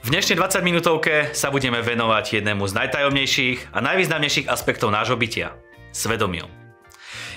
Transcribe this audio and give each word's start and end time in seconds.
V 0.00 0.06
dnešnej 0.06 0.38
20 0.38 0.62
minútovke 0.62 1.30
sa 1.34 1.50
budeme 1.54 1.82
venovať 1.82 2.42
jednému 2.42 2.66
z 2.66 2.72
najtajomnejších 2.74 3.74
a 3.74 3.78
najvýznamnejších 3.78 4.50
aspektov 4.50 4.90
nášho 4.94 5.18
bytia– 5.18 5.54
svedomiu. 5.94 6.46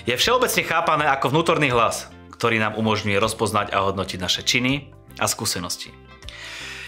Je 0.04 0.14
všeobecne 0.14 0.62
chápané 0.62 1.04
ako 1.10 1.32
vnútorný 1.32 1.72
hlas, 1.72 2.10
ktorý 2.34 2.60
nám 2.60 2.76
umožňuje 2.76 3.16
rozpoznať 3.18 3.72
a 3.72 3.82
hodnotiť 3.88 4.18
naše 4.20 4.42
činy 4.44 4.90
a 5.18 5.26
skúsenosti. 5.30 5.94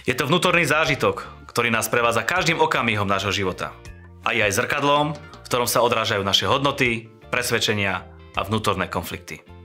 Je 0.06 0.14
to 0.14 0.28
vnútorný 0.28 0.62
zážitok, 0.62 1.26
ktorý 1.50 1.72
nás 1.74 1.90
prevádza 1.90 2.22
každým 2.22 2.62
okamihom 2.62 3.08
nášho 3.08 3.34
života. 3.34 3.74
A 4.22 4.34
je 4.34 4.44
aj 4.44 4.54
zrkadlom, 4.58 5.16
v 5.16 5.46
ktorom 5.48 5.66
sa 5.66 5.82
odrážajú 5.82 6.22
naše 6.22 6.46
hodnoty, 6.46 7.10
presvedčenia 7.30 8.06
a 8.36 8.40
vnútorné 8.44 8.86
konflikty. 8.86 9.55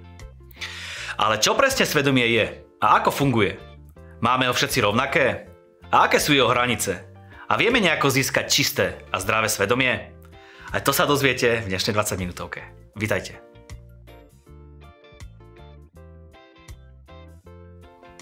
Ale 1.21 1.37
čo 1.37 1.53
presne 1.53 1.85
svedomie 1.85 2.25
je 2.33 2.65
a 2.81 2.97
ako 2.97 3.13
funguje? 3.13 3.53
Máme 4.25 4.49
ho 4.49 4.57
všetci 4.57 4.81
rovnaké? 4.81 5.45
A 5.93 6.09
aké 6.09 6.17
sú 6.17 6.33
jeho 6.33 6.49
hranice? 6.49 6.97
A 7.45 7.61
vieme 7.61 7.77
nejako 7.77 8.09
získať 8.09 8.45
čisté 8.49 8.85
a 9.13 9.21
zdravé 9.21 9.45
svedomie? 9.45 10.17
Aj 10.73 10.81
to 10.81 10.89
sa 10.89 11.05
dozviete 11.05 11.61
v 11.61 11.69
dnešnej 11.69 11.93
20 11.93 12.17
minútovke. 12.17 12.65
Vítajte. 12.97 13.37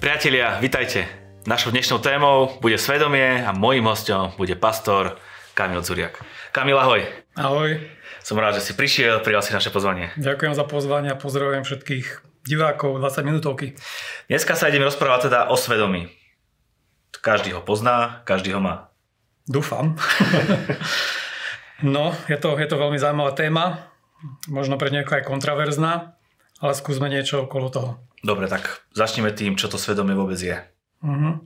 Priatelia, 0.04 0.60
vítajte. 0.60 1.08
Našou 1.48 1.72
dnešnou 1.72 2.04
témou 2.04 2.60
bude 2.60 2.76
svedomie 2.76 3.48
a 3.48 3.56
mojím 3.56 3.88
hostom 3.88 4.36
bude 4.36 4.60
pastor 4.60 5.16
Kamil 5.56 5.88
Zuriak. 5.88 6.20
Kamil, 6.52 6.76
ahoj. 6.76 7.08
Ahoj. 7.40 7.80
Som 8.20 8.36
rád, 8.44 8.60
že 8.60 8.68
si 8.68 8.74
prišiel, 8.76 9.24
prijal 9.24 9.40
si 9.40 9.56
naše 9.56 9.72
pozvanie. 9.72 10.12
Ďakujem 10.20 10.52
za 10.52 10.68
pozvanie 10.68 11.08
a 11.08 11.16
pozdravujem 11.16 11.64
všetkých 11.64 12.29
divákov 12.46 13.00
20 13.00 13.28
minútovky. 13.28 13.76
Dneska 14.32 14.56
sa 14.56 14.70
ideme 14.70 14.88
rozprávať 14.88 15.32
teda 15.32 15.40
o 15.52 15.56
svedomí. 15.60 16.08
Každý 17.20 17.52
ho 17.58 17.62
pozná, 17.66 18.24
každý 18.24 18.56
ho 18.56 18.62
má. 18.64 18.94
Dúfam. 19.50 19.98
no, 21.96 22.14
je 22.30 22.38
to, 22.38 22.56
je 22.56 22.68
to 22.70 22.78
veľmi 22.78 23.02
zaujímavá 23.02 23.34
téma, 23.34 23.90
možno 24.46 24.78
pre 24.78 24.94
niekoho 24.94 25.18
aj 25.20 25.26
kontraverzná, 25.26 26.14
ale 26.62 26.74
skúsme 26.78 27.10
niečo 27.10 27.50
okolo 27.50 27.68
toho. 27.74 27.92
Dobre, 28.22 28.46
tak 28.52 28.84
začneme 28.94 29.34
tým, 29.34 29.58
čo 29.58 29.72
to 29.72 29.82
svedomie 29.82 30.14
vôbec 30.14 30.38
je. 30.38 30.60
Uh-huh. 31.02 31.42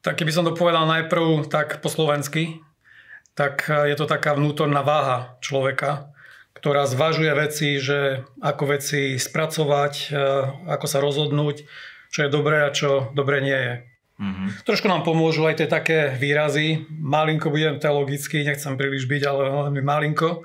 Tak 0.00 0.16
keby 0.22 0.32
som 0.32 0.46
to 0.46 0.56
povedal 0.56 0.88
najprv 0.88 1.50
tak 1.50 1.84
po 1.84 1.92
slovensky, 1.92 2.62
tak 3.34 3.68
je 3.68 3.94
to 3.98 4.08
taká 4.08 4.34
vnútorná 4.34 4.80
váha 4.80 5.36
človeka, 5.44 6.09
ktorá 6.60 6.84
zvažuje 6.84 7.32
veci, 7.32 7.80
že 7.80 8.28
ako 8.44 8.76
veci 8.76 9.16
spracovať, 9.16 9.94
e, 10.12 10.20
ako 10.68 10.86
sa 10.86 11.00
rozhodnúť, 11.00 11.64
čo 12.12 12.28
je 12.28 12.30
dobré 12.30 12.68
a 12.68 12.70
čo 12.70 13.08
dobre 13.16 13.40
nie 13.40 13.56
je. 13.56 13.74
Mm-hmm. 14.20 14.48
Trošku 14.68 14.84
nám 14.84 15.00
pomôžu 15.00 15.48
aj 15.48 15.64
tie 15.64 15.68
také 15.68 16.12
výrazy. 16.20 16.84
Malinko 16.92 17.48
budem 17.48 17.80
teologicky, 17.80 18.44
nechcem 18.44 18.76
príliš 18.76 19.08
byť, 19.08 19.22
ale 19.24 19.48
veľmi 19.48 19.80
malinko 19.80 20.44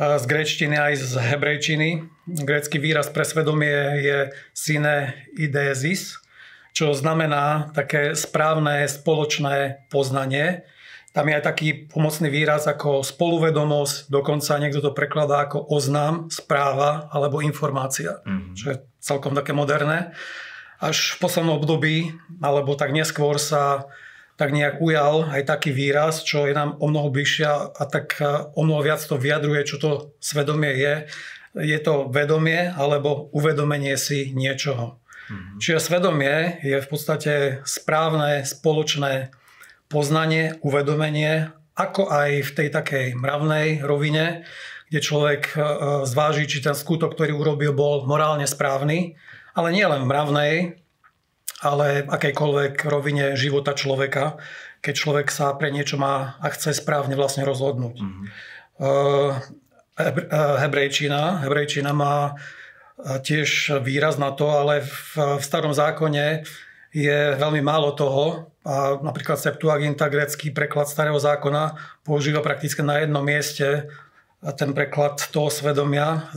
z 0.00 0.24
gréčtiny 0.24 0.76
aj 0.80 0.94
z 0.96 1.12
hebrejčiny. 1.20 2.08
Grécky 2.24 2.80
výraz 2.80 3.12
pre 3.12 3.24
svedomie 3.28 4.00
je 4.00 4.18
sine 4.56 5.12
ideesis, 5.36 6.16
čo 6.72 6.96
znamená 6.96 7.68
také 7.76 8.16
správne 8.16 8.88
spoločné 8.88 9.84
poznanie. 9.92 10.64
Tam 11.10 11.26
je 11.26 11.34
aj 11.34 11.44
taký 11.44 11.90
pomocný 11.90 12.30
výraz 12.30 12.70
ako 12.70 13.02
spoluvedomosť, 13.02 14.14
dokonca 14.14 14.62
niekto 14.62 14.78
to 14.78 14.94
prekladá 14.94 15.42
ako 15.42 15.66
oznám, 15.66 16.30
správa 16.30 17.10
alebo 17.10 17.42
informácia, 17.42 18.22
mm-hmm. 18.22 18.54
čo 18.54 18.64
je 18.70 18.76
celkom 19.02 19.34
také 19.34 19.50
moderné. 19.50 20.14
Až 20.78 21.18
v 21.18 21.26
poslednom 21.26 21.58
období, 21.58 22.14
alebo 22.38 22.78
tak 22.78 22.94
neskôr 22.94 23.42
sa 23.42 23.90
tak 24.40 24.56
nejak 24.56 24.80
ujal 24.80 25.28
aj 25.28 25.44
taký 25.44 25.68
výraz, 25.68 26.24
čo 26.24 26.48
je 26.48 26.56
nám 26.56 26.80
o 26.80 26.88
mnoho 26.88 27.12
bližšia 27.12 27.76
a 27.76 27.84
tak 27.84 28.16
e, 28.16 28.48
o 28.56 28.64
mnoho 28.64 28.80
viac 28.80 29.04
to 29.04 29.20
vyjadruje, 29.20 29.68
čo 29.68 29.76
to 29.76 29.90
svedomie 30.16 30.72
je. 30.80 30.94
Je 31.60 31.78
to 31.84 32.08
vedomie 32.08 32.72
alebo 32.72 33.28
uvedomenie 33.36 34.00
si 34.00 34.32
niečoho. 34.32 34.96
Mm-hmm. 35.28 35.58
Čiže 35.60 35.84
svedomie 35.84 36.56
je 36.64 36.80
v 36.80 36.88
podstate 36.88 37.34
správne, 37.68 38.48
spoločné 38.48 39.28
poznanie, 39.90 40.56
uvedomenie, 40.62 41.50
ako 41.74 42.06
aj 42.06 42.30
v 42.46 42.50
tej 42.54 42.68
takej 42.70 43.06
mravnej 43.18 43.82
rovine, 43.82 44.46
kde 44.86 45.00
človek 45.02 45.42
e, 45.52 45.58
zváži, 46.06 46.46
či 46.46 46.62
ten 46.62 46.78
skutok, 46.78 47.18
ktorý 47.18 47.34
urobil, 47.34 47.74
bol 47.74 48.06
morálne 48.06 48.46
správny, 48.46 49.18
ale 49.58 49.68
nie 49.74 49.82
len 49.82 50.06
v 50.06 50.10
mravnej, 50.10 50.54
ale 51.60 52.06
akejkoľvek 52.06 52.74
rovine 52.88 53.34
života 53.34 53.74
človeka, 53.76 54.40
keď 54.80 54.94
človek 54.96 55.28
sa 55.28 55.52
pre 55.58 55.68
niečo 55.68 56.00
má 56.00 56.40
a 56.40 56.48
chce 56.48 56.72
správne 56.72 57.12
vlastne 57.18 57.44
rozhodnúť. 57.44 58.00
Mm-hmm. 58.00 58.26
Hebrejčina, 60.64 61.44
hebrejčina 61.44 61.92
má 61.92 62.40
tiež 63.04 63.80
výraz 63.84 64.16
na 64.16 64.32
to, 64.32 64.48
ale 64.48 64.80
v, 64.80 65.36
v 65.36 65.42
starom 65.44 65.76
zákone 65.76 66.48
je 66.90 67.34
veľmi 67.38 67.62
málo 67.62 67.94
toho. 67.94 68.50
A 68.66 69.00
napríklad 69.00 69.40
Septuaginta, 69.40 70.12
grecký 70.12 70.52
preklad 70.52 70.84
starého 70.84 71.16
zákona, 71.16 71.78
používa 72.04 72.44
prakticky 72.44 72.84
na 72.84 73.00
jednom 73.00 73.24
mieste 73.24 73.88
ten 74.56 74.72
preklad 74.72 75.20
toho 75.32 75.52
svedomia. 75.52 76.32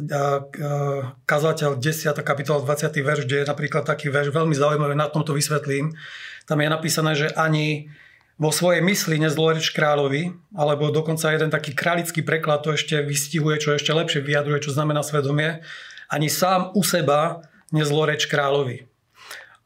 Kazateľ 1.23 1.79
10. 1.79 2.15
kapitola 2.19 2.59
20. 2.63 2.95
verš, 2.99 3.23
kde 3.27 3.43
je 3.43 3.47
napríklad 3.47 3.87
taký 3.87 4.11
verš, 4.11 4.31
veľmi 4.31 4.55
zaujímavý, 4.55 4.95
na 4.95 5.07
tomto 5.07 5.31
vysvetlím. 5.31 5.95
Tam 6.43 6.59
je 6.59 6.67
napísané, 6.67 7.11
že 7.15 7.31
ani 7.31 7.87
vo 8.35 8.51
svojej 8.51 8.83
mysli 8.83 9.23
nezloreč 9.23 9.71
kráľovi, 9.71 10.35
alebo 10.51 10.91
dokonca 10.91 11.31
jeden 11.31 11.47
taký 11.47 11.71
králický 11.71 12.27
preklad 12.27 12.59
to 12.65 12.75
ešte 12.75 12.99
vystihuje, 13.03 13.59
čo 13.63 13.71
ešte 13.71 13.95
lepšie 13.95 14.19
vyjadruje, 14.19 14.67
čo 14.67 14.75
znamená 14.75 14.99
svedomie, 14.99 15.63
ani 16.11 16.27
sám 16.27 16.75
u 16.75 16.83
seba 16.83 17.47
nezloreč 17.71 18.27
kráľovi. 18.27 18.83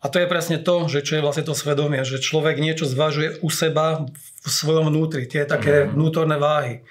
A 0.07 0.09
to 0.09 0.23
je 0.23 0.31
presne 0.31 0.55
to, 0.63 0.87
že 0.87 1.03
čo 1.03 1.19
je 1.19 1.25
vlastne 1.27 1.43
to 1.43 1.51
svedomie, 1.51 1.99
že 2.07 2.23
človek 2.23 2.63
niečo 2.63 2.87
zvažuje 2.87 3.43
u 3.43 3.51
seba 3.51 4.07
v 4.07 4.47
svojom 4.47 4.87
vnútri, 4.87 5.27
tie 5.27 5.43
také 5.43 5.83
mhm. 5.83 5.99
vnútorné 5.99 6.39
váhy. 6.39 6.87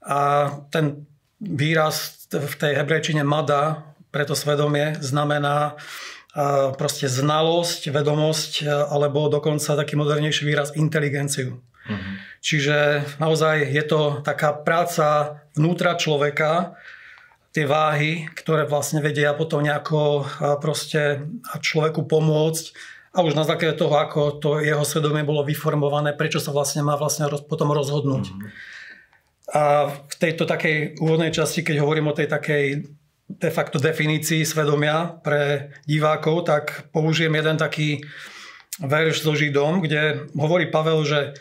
A 0.00 0.48
ten 0.72 1.04
výraz 1.36 2.24
v 2.32 2.54
tej 2.56 2.80
hebrejčine 2.80 3.20
mada, 3.20 3.84
preto 4.08 4.32
svedomie, 4.32 4.96
znamená 5.04 5.76
proste 6.80 7.08
znalosť, 7.08 7.92
vedomosť, 7.92 8.64
alebo 8.68 9.28
dokonca 9.28 9.76
taký 9.76 9.96
modernejší 9.96 10.44
výraz 10.44 10.72
inteligenciu. 10.76 11.64
Mm-hmm. 11.86 12.14
Čiže 12.44 12.76
naozaj 13.16 13.72
je 13.72 13.84
to 13.86 14.20
taká 14.20 14.52
práca 14.52 15.40
vnútra 15.56 15.96
človeka, 15.96 16.76
tie 17.56 17.64
váhy, 17.64 18.28
ktoré 18.36 18.68
vlastne 18.68 19.00
vedia 19.00 19.32
potom 19.32 19.64
nejako 19.64 20.28
proste 20.60 21.24
človeku 21.56 22.04
pomôcť 22.04 22.64
a 23.16 23.24
už 23.24 23.32
na 23.32 23.48
základe 23.48 23.80
toho, 23.80 23.96
ako 23.96 24.36
to 24.36 24.60
jeho 24.60 24.84
svedomie 24.84 25.24
bolo 25.24 25.40
vyformované, 25.40 26.12
prečo 26.12 26.36
sa 26.36 26.52
vlastne 26.52 26.84
má 26.84 27.00
vlastne 27.00 27.32
potom 27.48 27.72
rozhodnúť. 27.72 28.28
Mm-hmm. 28.28 28.50
A 29.56 29.88
v 29.88 30.14
tejto 30.20 30.44
takej 30.44 31.00
úvodnej 31.00 31.32
časti, 31.32 31.64
keď 31.64 31.80
hovorím 31.80 32.12
o 32.12 32.16
tej 32.18 32.28
takej 32.28 32.64
de 33.26 33.50
facto 33.50 33.80
definícii 33.80 34.44
svedomia 34.44 35.16
pre 35.24 35.72
divákov, 35.88 36.44
tak 36.44 36.92
použijem 36.92 37.32
jeden 37.32 37.56
taký 37.56 38.04
verš 38.84 39.24
so 39.24 39.32
Židom, 39.32 39.80
kde 39.80 40.28
hovorí 40.36 40.68
Pavel, 40.68 41.00
že 41.08 41.32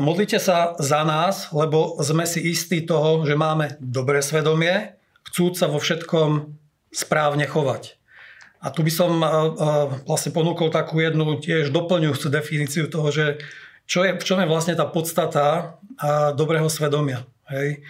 modlite 0.00 0.40
sa 0.40 0.72
za 0.80 1.04
nás, 1.04 1.52
lebo 1.52 2.00
sme 2.00 2.24
si 2.24 2.40
istí 2.48 2.80
toho, 2.80 3.28
že 3.28 3.36
máme 3.36 3.76
dobré 3.76 4.24
svedomie, 4.24 4.96
chcúc 5.34 5.58
sa 5.58 5.66
vo 5.66 5.82
všetkom 5.82 6.54
správne 6.94 7.42
chovať. 7.50 7.98
A 8.62 8.70
tu 8.70 8.86
by 8.86 8.92
som 8.94 9.18
vlastne 10.06 10.30
ponúkol 10.30 10.70
takú 10.70 11.02
jednu 11.02 11.42
tiež 11.42 11.74
doplňujúcu 11.74 12.26
definíciu 12.30 12.86
toho, 12.86 13.10
že 13.10 13.42
čo 13.84 14.06
je, 14.06 14.14
v 14.14 14.22
čom 14.22 14.38
je 14.38 14.46
vlastne 14.46 14.78
tá 14.78 14.86
podstata 14.86 15.74
dobrého 16.38 16.70
svedomia. 16.70 17.26
Hej. 17.50 17.82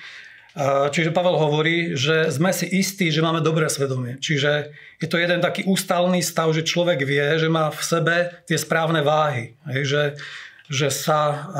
Čiže 0.90 1.12
Pavel 1.12 1.36
hovorí, 1.36 1.92
že 1.94 2.32
sme 2.32 2.50
si 2.50 2.64
istí, 2.64 3.12
že 3.12 3.20
máme 3.20 3.44
dobré 3.44 3.68
svedomie. 3.68 4.16
Čiže 4.18 4.72
je 4.98 5.06
to 5.06 5.20
jeden 5.20 5.44
taký 5.44 5.68
ústalný 5.68 6.24
stav, 6.24 6.48
že 6.56 6.64
človek 6.64 7.04
vie, 7.04 7.36
že 7.36 7.52
má 7.52 7.68
v 7.68 7.82
sebe 7.84 8.16
tie 8.48 8.56
správne 8.56 9.04
váhy. 9.04 9.54
Hej, 9.68 9.82
že, 9.84 10.02
že, 10.72 10.88
sa, 10.88 11.52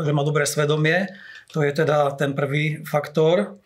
že 0.00 0.10
má 0.16 0.24
dobré 0.24 0.48
svedomie. 0.48 1.12
To 1.52 1.60
je 1.60 1.70
teda 1.76 2.16
ten 2.16 2.32
prvý 2.32 2.82
faktor. 2.82 3.60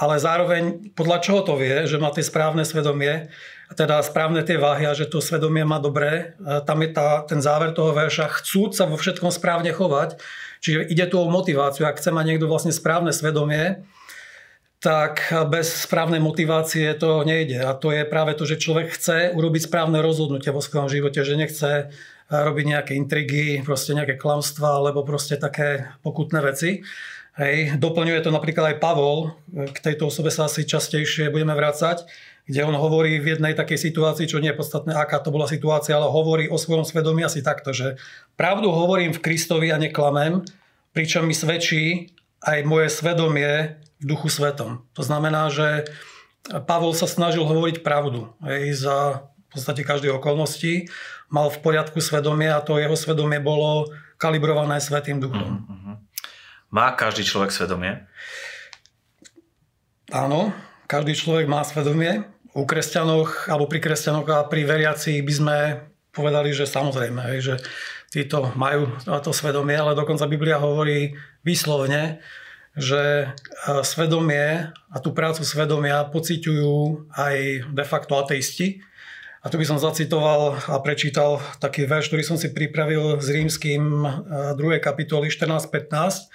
Ale 0.00 0.16
zároveň 0.16 0.96
podľa 0.96 1.18
čoho 1.20 1.40
to 1.44 1.60
vie, 1.60 1.84
že 1.84 2.00
má 2.00 2.08
tie 2.08 2.24
správne 2.24 2.64
svedomie, 2.64 3.28
teda 3.76 4.00
správne 4.00 4.40
tie 4.40 4.56
váhy 4.56 4.88
a 4.88 4.96
že 4.96 5.04
to 5.04 5.20
svedomie 5.20 5.60
má 5.68 5.76
dobré. 5.76 6.40
Tam 6.64 6.80
je 6.80 6.88
tá, 6.88 7.20
ten 7.28 7.44
záver 7.44 7.76
toho 7.76 7.92
verša, 7.92 8.40
chcúc 8.40 8.72
sa 8.72 8.88
vo 8.88 8.96
všetkom 8.96 9.28
správne 9.28 9.76
chovať. 9.76 10.16
Čiže 10.64 10.88
ide 10.88 11.04
tu 11.04 11.20
o 11.20 11.28
motiváciu. 11.28 11.84
Ak 11.84 12.00
chce 12.00 12.16
mať 12.16 12.24
niekto 12.32 12.48
vlastne 12.48 12.72
správne 12.72 13.12
svedomie, 13.12 13.84
tak 14.80 15.28
bez 15.52 15.84
správnej 15.84 16.24
motivácie 16.24 16.88
to 16.96 17.20
nejde. 17.28 17.60
A 17.60 17.76
to 17.76 17.92
je 17.92 18.08
práve 18.08 18.32
to, 18.32 18.48
že 18.48 18.56
človek 18.56 18.96
chce 18.96 19.36
urobiť 19.36 19.68
správne 19.68 20.00
rozhodnutie 20.00 20.48
vo 20.48 20.64
svojom 20.64 20.88
živote, 20.88 21.20
že 21.20 21.36
nechce 21.36 21.92
robiť 22.32 22.64
nejaké 22.64 22.92
intrigy, 22.96 23.60
proste 23.60 23.92
nejaké 23.92 24.16
klamstvá 24.16 24.80
alebo 24.80 25.04
proste 25.04 25.36
také 25.36 25.92
pokutné 26.00 26.40
veci. 26.40 26.80
Hej. 27.40 27.80
Doplňuje 27.80 28.20
to 28.20 28.28
napríklad 28.28 28.76
aj 28.76 28.84
Pavol, 28.84 29.32
k 29.48 29.78
tejto 29.80 30.12
osobe 30.12 30.28
sa 30.28 30.44
asi 30.44 30.68
častejšie 30.68 31.32
budeme 31.32 31.56
vrácať, 31.56 32.04
kde 32.44 32.60
on 32.68 32.76
hovorí 32.76 33.16
v 33.16 33.32
jednej 33.32 33.56
takej 33.56 33.80
situácii, 33.80 34.28
čo 34.28 34.44
nie 34.44 34.52
je 34.52 34.60
podstatné, 34.60 34.92
aká 34.92 35.24
to 35.24 35.32
bola 35.32 35.48
situácia, 35.48 35.96
ale 35.96 36.12
hovorí 36.12 36.52
o 36.52 36.60
svojom 36.60 36.84
svedomí 36.84 37.24
asi 37.24 37.40
takto, 37.40 37.72
že 37.72 37.96
pravdu 38.36 38.68
hovorím 38.68 39.16
v 39.16 39.24
Kristovi 39.24 39.72
a 39.72 39.80
neklamem, 39.80 40.44
pričom 40.92 41.24
mi 41.24 41.32
svedčí 41.32 42.12
aj 42.44 42.60
moje 42.68 42.92
svedomie 42.92 43.80
v 44.00 44.04
duchu 44.04 44.28
svetom. 44.28 44.84
To 44.92 45.00
znamená, 45.00 45.48
že 45.48 45.88
Pavol 46.68 46.92
sa 46.92 47.08
snažil 47.08 47.48
hovoriť 47.48 47.80
pravdu 47.80 48.28
aj 48.44 48.60
za 48.76 48.96
v 49.50 49.58
podstate 49.58 49.82
každej 49.82 50.14
okolnosti. 50.14 50.86
Mal 51.26 51.50
v 51.50 51.58
poriadku 51.58 51.98
svedomie 51.98 52.52
a 52.52 52.62
to 52.62 52.78
jeho 52.78 52.94
svedomie 52.94 53.42
bolo 53.42 53.90
kalibrované 54.14 54.78
svetým 54.78 55.18
duchom. 55.18 55.66
Mm-hmm. 55.66 55.94
Má 56.70 56.94
každý 56.94 57.26
človek 57.26 57.50
svedomie? 57.50 58.06
Áno, 60.14 60.54
každý 60.86 61.18
človek 61.18 61.50
má 61.50 61.66
svedomie. 61.66 62.26
U 62.54 62.66
kresťanoch 62.66 63.50
alebo 63.50 63.66
pri 63.70 63.82
kresťanoch 63.82 64.26
a 64.30 64.46
pri 64.46 64.66
veriacich 64.66 65.22
by 65.22 65.34
sme 65.34 65.58
povedali, 66.10 66.50
že 66.50 66.66
samozrejme, 66.66 67.38
že 67.38 67.62
títo 68.10 68.50
majú 68.58 68.90
to 69.02 69.30
svedomie, 69.30 69.78
ale 69.78 69.94
dokonca 69.94 70.26
Biblia 70.26 70.58
hovorí 70.58 71.14
výslovne, 71.46 72.18
že 72.74 73.34
svedomie 73.82 74.70
a 74.70 74.96
tú 75.02 75.10
prácu 75.14 75.42
svedomia 75.42 76.06
pociťujú 76.10 77.10
aj 77.14 77.36
de 77.70 77.84
facto 77.86 78.14
ateisti. 78.18 78.82
A 79.40 79.48
tu 79.48 79.56
by 79.56 79.64
som 79.64 79.80
zacitoval 79.80 80.58
a 80.68 80.76
prečítal 80.84 81.40
taký 81.64 81.88
verš, 81.88 82.12
ktorý 82.12 82.22
som 82.26 82.36
si 82.36 82.52
pripravil 82.52 83.16
z 83.24 83.40
rímským 83.40 83.82
2. 84.54 84.58
kapitoly 84.84 85.32
14.15. 85.32 86.28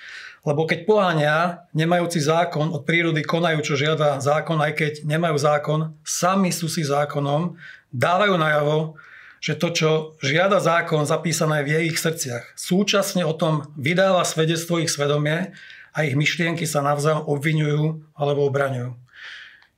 Lebo 0.46 0.70
keď 0.70 0.86
poháňa, 0.86 1.66
nemajúci 1.74 2.22
zákon 2.22 2.70
od 2.70 2.86
prírody 2.86 3.26
konajú, 3.26 3.66
čo 3.66 3.74
žiada 3.74 4.22
zákon, 4.22 4.62
aj 4.62 4.78
keď 4.78 4.94
nemajú 5.02 5.38
zákon, 5.42 5.80
sami 6.06 6.54
sú 6.54 6.70
si 6.70 6.86
zákonom, 6.86 7.58
dávajú 7.90 8.38
najavo, 8.38 8.94
že 9.42 9.58
to, 9.58 9.68
čo 9.74 9.90
žiada 10.22 10.62
zákon 10.62 11.02
zapísané 11.06 11.66
v 11.66 11.90
ich 11.90 11.98
srdciach, 11.98 12.54
súčasne 12.54 13.26
o 13.26 13.34
tom 13.34 13.74
vydáva 13.74 14.22
svedectvo 14.22 14.78
ich 14.78 14.94
svedomie 14.94 15.54
a 15.94 15.98
ich 16.06 16.14
myšlienky 16.14 16.70
sa 16.70 16.86
navzájom 16.86 17.26
obvinujú 17.26 18.06
alebo 18.14 18.46
obraňujú. 18.46 18.94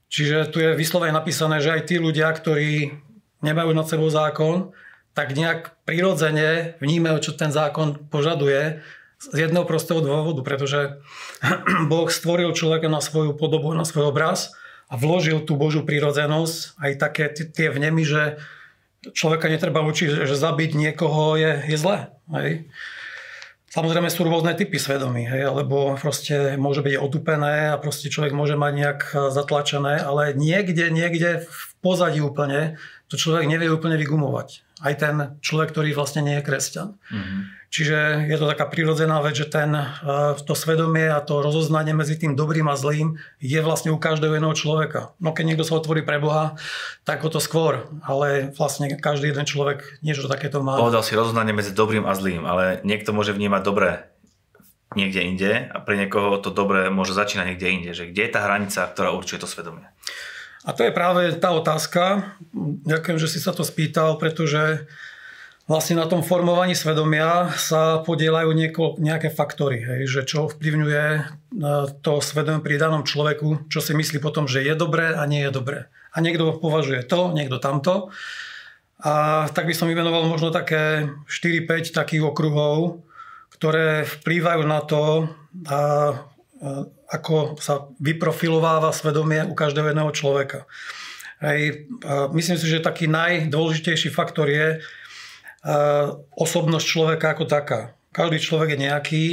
Čiže 0.08 0.52
tu 0.52 0.64
je 0.64 0.76
vyslovene 0.76 1.12
napísané, 1.16 1.60
že 1.60 1.72
aj 1.80 1.84
tí 1.84 1.96
ľudia, 2.00 2.32
ktorí 2.32 2.96
nemajú 3.44 3.72
nad 3.76 3.88
sebou 3.88 4.08
zákon, 4.08 4.72
tak 5.12 5.36
nejak 5.36 5.84
prirodzene 5.84 6.80
vnímajú, 6.80 7.18
čo 7.24 7.32
ten 7.36 7.52
zákon 7.52 8.08
požaduje 8.08 8.80
z 9.18 9.50
jedného 9.50 9.66
prostého 9.66 10.00
dôvodu, 10.00 10.42
pretože 10.46 11.02
Boh 11.92 12.08
stvoril 12.10 12.54
človeka 12.54 12.88
na 12.88 13.02
svoju 13.02 13.34
podobu, 13.34 13.74
na 13.74 13.86
svoj 13.86 14.14
obraz 14.14 14.54
a 14.88 14.96
vložil 14.96 15.44
tú 15.44 15.60
Božú 15.60 15.84
prírodzenosť, 15.84 16.80
aj 16.80 16.92
také 17.02 17.26
tie 17.34 17.68
vnemy, 17.74 18.06
že 18.06 18.40
človeka 19.14 19.52
netreba 19.52 19.84
učiť, 19.84 20.26
že 20.26 20.36
zabiť 20.36 20.72
niekoho 20.78 21.36
je, 21.36 21.52
je 21.68 21.78
zlé. 21.78 22.14
Hej? 22.32 22.72
Samozrejme 23.68 24.08
sú 24.08 24.24
rôzne 24.24 24.56
typy 24.56 24.80
svedomí, 24.80 25.28
hej, 25.28 25.54
alebo 25.54 26.00
proste 26.00 26.56
môže 26.56 26.80
byť 26.82 26.96
otupené 26.98 27.76
a 27.76 27.78
proste 27.78 28.08
človek 28.08 28.32
môže 28.32 28.56
mať 28.56 28.74
nejak 28.74 29.00
e, 29.12 29.16
zatlačené, 29.28 30.02
ale 30.02 30.32
niekde, 30.34 30.88
niekde 30.88 31.44
v 31.46 31.64
pozadí 31.84 32.24
úplne 32.24 32.80
to 33.12 33.20
človek 33.20 33.44
nevie 33.44 33.68
úplne 33.68 34.00
vygumovať. 34.00 34.67
Aj 34.84 34.94
ten 34.94 35.40
človek, 35.42 35.74
ktorý 35.74 35.98
vlastne 35.98 36.22
nie 36.22 36.38
je 36.38 36.46
kresťan. 36.46 36.98
Mm-hmm. 37.10 37.42
Čiže 37.68 38.32
je 38.32 38.38
to 38.40 38.48
taká 38.48 38.64
prirodzená 38.72 39.20
vec, 39.20 39.36
že 39.36 39.52
ten, 39.52 39.76
e, 39.76 39.86
to 40.40 40.56
svedomie 40.56 41.12
a 41.12 41.20
to 41.20 41.44
rozoznanie 41.44 41.92
medzi 41.92 42.16
tým 42.16 42.32
dobrým 42.32 42.72
a 42.72 42.80
zlým 42.80 43.20
je 43.44 43.60
vlastne 43.60 43.92
u 43.92 44.00
každého 44.00 44.40
jedného 44.40 44.56
človeka. 44.56 45.12
No 45.20 45.36
keď 45.36 45.44
niekto 45.52 45.68
sa 45.68 45.76
otvorí 45.76 46.00
pre 46.00 46.16
Boha, 46.16 46.56
tak 47.04 47.28
o 47.28 47.30
to 47.30 47.44
skôr. 47.44 47.92
Ale 48.08 48.56
vlastne 48.56 48.88
každý 48.96 49.36
jeden 49.36 49.44
človek 49.44 50.00
niečo 50.00 50.32
takéto 50.32 50.64
má. 50.64 50.80
Povedal 50.80 51.04
si 51.04 51.20
rozoznanie 51.20 51.52
medzi 51.52 51.76
dobrým 51.76 52.08
a 52.08 52.16
zlým, 52.16 52.48
ale 52.48 52.80
niekto 52.88 53.12
môže 53.12 53.36
vnímať 53.36 53.62
dobré 53.68 54.08
niekde 54.96 55.20
inde 55.20 55.52
a 55.68 55.78
pre 55.84 56.00
niekoho 56.00 56.40
to 56.40 56.56
dobré 56.56 56.88
môže 56.88 57.12
začínať 57.12 57.46
niekde 57.52 57.68
inde. 57.68 57.92
Že 57.92 58.16
kde 58.16 58.22
je 58.24 58.32
tá 58.32 58.40
hranica, 58.48 58.88
ktorá 58.88 59.12
určuje 59.12 59.44
to 59.44 59.50
svedomie? 59.50 59.84
A 60.68 60.76
to 60.76 60.84
je 60.84 60.92
práve 60.92 61.32
tá 61.40 61.56
otázka. 61.56 62.36
Ďakujem, 62.84 63.18
že 63.24 63.32
si 63.32 63.40
sa 63.40 63.56
to 63.56 63.64
spýtal, 63.64 64.20
pretože 64.20 64.84
Vlastne 65.68 66.00
na 66.00 66.08
tom 66.08 66.24
formovaní 66.24 66.72
svedomia 66.80 67.52
sa 67.60 68.00
podielajú 68.00 68.56
nieko, 68.56 68.96
nejaké 69.04 69.28
faktory, 69.28 69.84
hej, 69.84 70.08
že 70.08 70.22
čo 70.24 70.48
vplyvňuje 70.48 71.06
e, 71.12 71.22
to 72.00 72.24
svedomie 72.24 72.64
pri 72.64 72.80
danom 72.80 73.04
človeku, 73.04 73.68
čo 73.68 73.84
si 73.84 73.92
myslí 73.92 74.24
potom, 74.24 74.48
že 74.48 74.64
je 74.64 74.72
dobré 74.80 75.12
a 75.12 75.28
nie 75.28 75.44
je 75.44 75.52
dobré. 75.52 75.92
A 76.16 76.24
niekto 76.24 76.56
považuje 76.56 77.04
to, 77.04 77.36
niekto 77.36 77.60
tamto. 77.60 78.16
A 79.04 79.44
tak 79.52 79.68
by 79.68 79.76
som 79.76 79.92
vymenoval 79.92 80.24
možno 80.32 80.56
také 80.56 81.12
4-5 81.28 81.92
takých 81.92 82.24
okruhov, 82.24 83.04
ktoré 83.52 84.08
vplývajú 84.08 84.64
na 84.64 84.80
to, 84.88 85.28
a, 85.68 85.80
ako 87.08 87.56
sa 87.60 87.88
vyprofilováva 88.04 88.92
svedomie 88.92 89.44
u 89.48 89.56
každého 89.56 89.92
jedného 89.92 90.12
človeka. 90.12 90.68
Hej, 91.40 91.88
myslím 92.34 92.58
si, 92.58 92.66
že 92.66 92.82
taký 92.82 93.06
najdôležitejší 93.08 94.10
faktor 94.10 94.50
je, 94.50 94.82
osobnosť 96.38 96.86
človeka 96.86 97.36
ako 97.36 97.46
taká. 97.50 97.98
Každý 98.16 98.40
človek 98.40 98.74
je 98.74 98.84
nejaký 98.88 99.26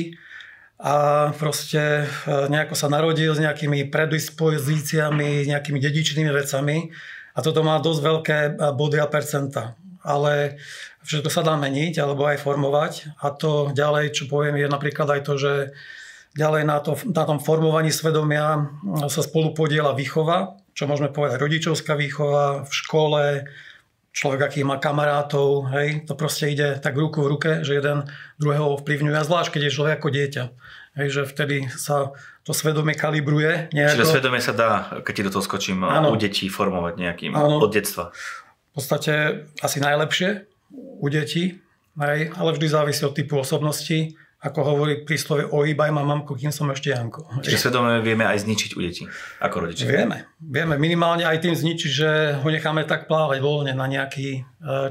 a 0.75 1.31
proste 1.39 2.05
e, 2.05 2.07
nejako 2.51 2.75
sa 2.75 2.91
narodil 2.91 3.31
s 3.31 3.41
nejakými 3.41 3.89
predispozíciami, 3.89 5.47
nejakými 5.47 5.79
dedičnými 5.79 6.29
vecami 6.35 6.91
a 7.33 7.39
toto 7.41 7.63
má 7.63 7.79
dosť 7.79 8.01
veľké 8.03 8.39
e, 8.43 8.51
body 8.75 8.99
a 8.99 9.07
percenta. 9.07 9.79
Ale 10.03 10.59
všetko 11.07 11.31
sa 11.31 11.47
dá 11.47 11.55
meniť 11.55 12.03
alebo 12.03 12.27
aj 12.27 12.43
formovať 12.43 12.93
a 13.23 13.31
to 13.33 13.71
ďalej, 13.71 14.13
čo 14.13 14.27
poviem, 14.27 14.59
je 14.59 14.69
napríklad 14.69 15.09
aj 15.15 15.21
to, 15.25 15.35
že 15.39 15.53
ďalej 16.35 16.63
na, 16.67 16.79
to, 16.83 16.99
na 17.15 17.25
tom 17.25 17.39
formovaní 17.39 17.95
svedomia 17.95 18.67
sa 19.07 19.23
spolu 19.23 19.55
podiela 19.55 19.95
výchova, 19.95 20.59
čo 20.75 20.91
môžeme 20.91 21.09
povedať 21.15 21.39
rodičovská 21.39 21.95
výchova 21.95 22.67
v 22.67 22.73
škole, 22.75 23.23
človek, 24.15 24.41
aký 24.47 24.61
má 24.63 24.79
kamarátov, 24.79 25.71
hej, 25.75 26.07
to 26.07 26.15
proste 26.15 26.55
ide 26.55 26.79
tak 26.79 26.95
ruku 26.95 27.19
v 27.23 27.31
ruke, 27.35 27.51
že 27.67 27.83
jeden 27.83 28.07
druhého 28.39 28.79
ovplyvňuje, 28.79 29.15
a 29.19 29.27
zvlášť 29.27 29.59
keď 29.59 29.63
je 29.67 29.75
človek 29.75 29.95
ako 29.99 30.09
dieťa. 30.15 30.45
Hej, 30.95 31.09
že 31.11 31.23
vtedy 31.27 31.67
sa 31.75 32.15
to 32.47 32.55
svedomie 32.55 32.95
kalibruje. 32.95 33.75
Nejako. 33.75 33.99
Čiže 33.99 34.13
svedomie 34.15 34.39
sa 34.39 34.55
dá, 34.55 34.71
keď 35.03 35.13
ti 35.19 35.27
do 35.27 35.33
toho 35.35 35.43
skočím, 35.43 35.83
ano. 35.83 36.15
u 36.15 36.17
detí 36.19 36.47
formovať 36.47 36.95
nejakým, 37.03 37.35
ano. 37.35 37.59
od 37.59 37.75
detstva. 37.75 38.15
V 38.71 38.79
podstate 38.79 39.47
asi 39.59 39.83
najlepšie 39.83 40.47
u 40.75 41.07
detí, 41.11 41.59
hej, 41.99 42.31
ale 42.39 42.51
vždy 42.55 42.67
závisí 42.71 43.03
od 43.03 43.19
typu 43.19 43.43
osobnosti 43.43 44.15
ako 44.45 44.61
hovorí 44.61 45.09
príslove 45.09 45.49
ohýbaj 45.49 45.89
ma 45.89 46.05
mamku, 46.05 46.37
kým 46.37 46.53
som 46.53 46.69
ešte 46.69 46.93
Janko. 46.93 47.25
Čiže 47.41 47.65
svedomé 47.65 48.05
vieme 48.05 48.29
aj 48.29 48.45
zničiť 48.45 48.77
u 48.77 48.81
detí, 48.85 49.09
ako 49.41 49.65
rodičia. 49.65 49.89
Vieme. 49.89 50.29
Vieme 50.37 50.77
minimálne 50.77 51.25
aj 51.25 51.49
tým 51.49 51.57
zničiť, 51.57 51.91
že 51.91 52.11
ho 52.45 52.49
necháme 52.53 52.85
tak 52.85 53.09
plávať 53.09 53.41
voľne 53.41 53.73
na 53.73 53.89
nejaký 53.89 54.29
e, 54.37 54.41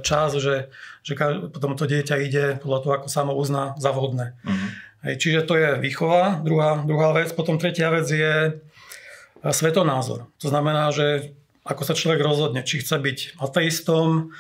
čas, 0.02 0.34
že, 0.42 0.74
že 1.06 1.14
potom 1.54 1.78
to 1.78 1.86
dieťa 1.86 2.16
ide 2.18 2.46
podľa 2.66 2.80
toho, 2.82 2.94
ako 2.98 3.08
samo 3.14 3.38
uzná 3.38 3.78
za 3.78 3.94
vhodné. 3.94 4.34
Hej, 5.06 5.22
čiže 5.22 5.46
to 5.46 5.54
je 5.54 5.78
výchova, 5.78 6.42
druhá, 6.42 6.82
druhá 6.82 7.14
vec. 7.14 7.30
Potom 7.38 7.62
tretia 7.62 7.94
vec 7.94 8.10
je 8.10 8.34
e, 8.50 8.52
svetonázor. 9.54 10.34
To 10.42 10.48
znamená, 10.50 10.90
že 10.90 11.38
ako 11.62 11.86
sa 11.86 11.94
človek 11.94 12.26
rozhodne, 12.26 12.66
či 12.66 12.82
chce 12.82 12.98
byť 12.98 13.20
ateistom, 13.38 14.34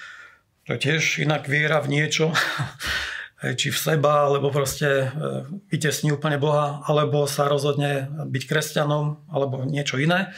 to 0.66 0.74
je 0.74 0.80
tiež 0.90 1.22
inak 1.22 1.46
viera 1.46 1.78
v 1.86 2.02
niečo, 2.02 2.34
či 3.52 3.76
v 3.76 3.78
seba, 3.78 4.32
alebo 4.32 4.48
proste 4.48 4.88
e, 4.88 5.08
vytesní 5.68 6.16
úplne 6.16 6.40
Boha, 6.40 6.80
alebo 6.88 7.28
sa 7.28 7.52
rozhodne 7.52 8.08
byť 8.08 8.44
kresťanom, 8.48 9.28
alebo 9.28 9.68
niečo 9.68 10.00
iné. 10.00 10.32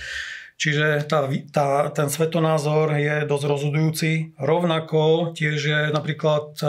Čiže 0.55 1.05
tá, 1.05 1.27
tá, 1.51 1.67
ten 1.91 2.07
svetonázor 2.07 2.95
je 2.95 3.27
dosť 3.27 3.45
rozhodujúci. 3.45 4.11
Rovnako 4.39 5.35
tiež 5.37 5.57
je 5.59 5.81
napríklad 5.93 6.57
e, 6.57 6.65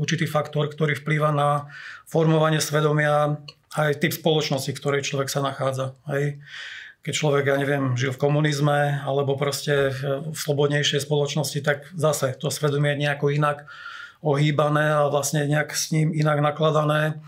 určitý 0.00 0.24
faktor, 0.24 0.72
ktorý 0.72 0.96
vplýva 0.96 1.34
na 1.34 1.68
formovanie 2.08 2.62
svedomia 2.62 3.36
aj 3.76 4.00
typ 4.00 4.16
spoločnosti, 4.16 4.72
v 4.72 4.80
ktorej 4.80 5.02
človek 5.04 5.28
sa 5.28 5.44
nachádza. 5.44 5.98
Hej. 6.08 6.40
Keď 7.00 7.14
človek, 7.16 7.44
ja 7.50 7.56
neviem, 7.56 7.96
žil 7.96 8.12
v 8.12 8.22
komunizme 8.22 9.00
alebo 9.02 9.34
proste 9.34 9.90
v 10.04 10.36
slobodnejšej 10.36 11.04
spoločnosti, 11.04 11.58
tak 11.64 11.88
zase 11.96 12.36
to 12.36 12.52
svedomie 12.52 12.92
nejako 12.94 13.32
inak 13.32 13.66
ohýbané 14.20 14.92
a 14.92 15.08
vlastne 15.08 15.48
nejak 15.48 15.72
s 15.72 15.92
ním 15.92 16.12
inak 16.12 16.44
nakladané. 16.44 17.20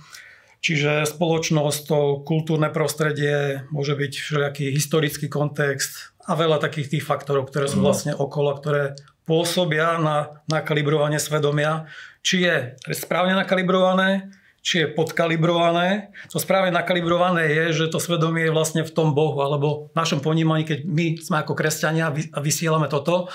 Čiže 0.63 1.11
spoločnosť, 1.11 1.81
to 1.91 1.99
kultúrne 2.23 2.71
prostredie, 2.71 3.67
môže 3.75 3.99
byť 3.99 4.13
všelijaký 4.15 4.71
historický 4.71 5.27
kontext 5.27 6.15
a 6.23 6.39
veľa 6.39 6.63
takých 6.63 6.97
tých 6.99 7.05
faktorov, 7.05 7.51
ktoré 7.51 7.67
sú 7.67 7.83
mhm. 7.83 7.85
vlastne 7.85 8.13
okolo, 8.15 8.55
ktoré 8.61 8.95
pôsobia 9.27 9.99
na 9.99 10.43
nakalibrovanie 10.47 11.19
svedomia. 11.19 11.91
Či 12.23 12.37
je 12.47 12.57
správne 12.95 13.35
nakalibrované, 13.35 14.31
či 14.63 14.87
je 14.87 14.87
podkalibrované. 14.95 16.15
To 16.31 16.39
správne 16.39 16.71
nakalibrované 16.71 17.51
je, 17.51 17.65
že 17.83 17.91
to 17.91 17.99
svedomie 17.99 18.47
je 18.47 18.55
vlastne 18.55 18.87
v 18.87 18.95
tom 18.95 19.11
Bohu, 19.11 19.43
alebo 19.43 19.91
v 19.91 19.95
našom 19.99 20.23
ponímaní, 20.23 20.63
keď 20.63 20.87
my 20.87 21.19
sme 21.19 21.37
ako 21.43 21.59
kresťania 21.59 22.15
a 22.15 22.39
vysielame 22.39 22.87
toto 22.87 23.27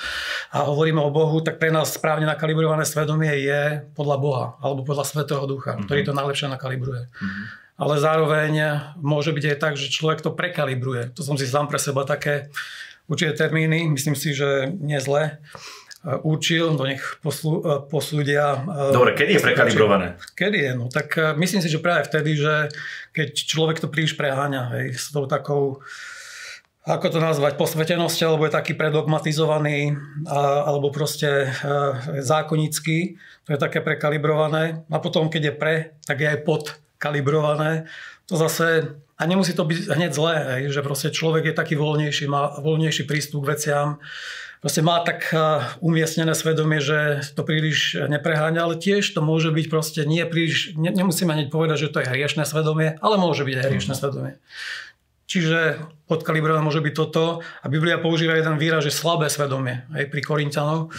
a 0.55 0.63
hovoríme 0.71 1.03
o 1.03 1.11
Bohu, 1.11 1.43
tak 1.43 1.59
pre 1.59 1.67
nás 1.67 1.91
správne 1.91 2.23
nakalibrované 2.23 2.87
svedomie 2.87 3.43
je 3.43 3.83
podľa 3.91 4.17
Boha, 4.17 4.45
alebo 4.63 4.87
podľa 4.87 5.03
Svetého 5.03 5.43
Ducha, 5.43 5.75
mm-hmm. 5.75 5.85
ktorý 5.85 6.01
to 6.07 6.15
najlepšie 6.15 6.47
nakalibruje. 6.47 7.11
Mm-hmm. 7.11 7.45
Ale 7.77 7.93
zároveň 8.01 8.53
môže 8.97 9.35
byť 9.35 9.43
aj 9.53 9.57
tak, 9.61 9.73
že 9.77 9.93
človek 9.93 10.23
to 10.23 10.33
prekalibruje. 10.33 11.13
To 11.13 11.21
som 11.21 11.37
si 11.37 11.45
sám 11.45 11.67
pre 11.67 11.77
seba 11.77 12.07
také 12.07 12.49
určité 13.11 13.35
termíny, 13.35 13.85
myslím 13.91 14.15
si, 14.15 14.31
že 14.31 14.71
nie 14.79 14.97
zle 15.03 15.43
určil, 16.23 16.71
no 16.71 16.87
nech 16.87 17.03
poslu, 17.19 17.59
e, 17.59 17.83
posúdia. 17.91 18.63
E, 18.63 18.95
Dobre, 18.95 19.11
kedy 19.11 19.35
je 19.35 19.41
prekalibrované? 19.43 20.07
Kedy 20.39 20.57
je? 20.57 20.71
No 20.79 20.87
tak 20.87 21.11
e, 21.19 21.35
myslím 21.35 21.59
si, 21.59 21.67
že 21.67 21.83
práve 21.83 22.07
vtedy, 22.07 22.39
že 22.39 22.71
keď 23.11 23.35
človek 23.35 23.83
to 23.83 23.91
príliš 23.91 24.15
preháňa 24.15 24.71
hej, 24.79 24.95
s 24.95 25.11
tou 25.11 25.27
takou 25.27 25.83
ako 26.87 27.11
to 27.11 27.19
nazvať, 27.19 27.59
posvetenosť, 27.59 28.19
alebo 28.23 28.47
je 28.47 28.55
taký 28.55 28.71
predogmatizovaný, 28.71 29.99
alebo 30.31 30.87
proste 30.87 31.51
zákonický, 32.23 33.19
to 33.43 33.49
je 33.51 33.59
také 33.59 33.83
prekalibrované. 33.83 34.87
A 34.87 35.03
potom, 35.03 35.27
keď 35.27 35.51
je 35.51 35.53
pre, 35.59 35.75
tak 36.07 36.23
je 36.23 36.31
aj 36.31 36.47
podkalibrované. 36.97 37.85
To 38.27 38.35
zase, 38.35 38.97
a 39.15 39.21
nemusí 39.29 39.53
to 39.53 39.63
byť 39.63 39.93
hneď 39.93 40.11
zlé, 40.11 40.35
hej, 40.57 40.73
že 40.73 40.81
proste 40.81 41.13
človek 41.13 41.53
je 41.53 41.55
taký 41.55 41.77
voľnejší, 41.77 42.25
má 42.27 42.57
voľnejší 42.59 43.05
prístup 43.07 43.45
k 43.45 43.55
veciam, 43.55 43.87
proste 44.59 44.81
má 44.81 44.99
tak 45.05 45.29
eh, 45.31 45.63
umiestnené 45.79 46.33
svedomie, 46.33 46.81
že 46.81 47.23
to 47.37 47.45
príliš 47.45 47.95
nepreháňa, 48.09 48.65
ale 48.65 48.75
tiež 48.75 49.05
to 49.13 49.21
môže 49.23 49.53
byť 49.53 49.65
proste 49.69 50.01
nie 50.03 50.25
príliš, 50.25 50.75
ne, 50.75 50.91
nemusíme 50.91 51.31
hneď 51.31 51.53
povedať, 51.53 51.87
že 51.87 51.93
to 51.93 52.01
je 52.03 52.09
hriešne 52.09 52.43
svedomie, 52.43 52.99
ale 52.99 53.15
môže 53.15 53.45
byť 53.47 53.55
hriešne 53.63 53.93
mm. 53.95 53.99
svedomie. 54.01 54.33
Čiže 55.27 55.83
podkalibrované 56.07 56.63
môže 56.63 56.79
byť 56.79 56.93
toto 56.95 57.43
a 57.43 57.65
Biblia 57.67 57.99
používa 57.99 58.39
jeden 58.39 58.55
výraz, 58.59 58.87
že 58.87 58.95
slabé 58.95 59.27
svedomie, 59.27 59.83
aj 59.91 60.07
pri 60.07 60.21
Korintianov, 60.23 60.91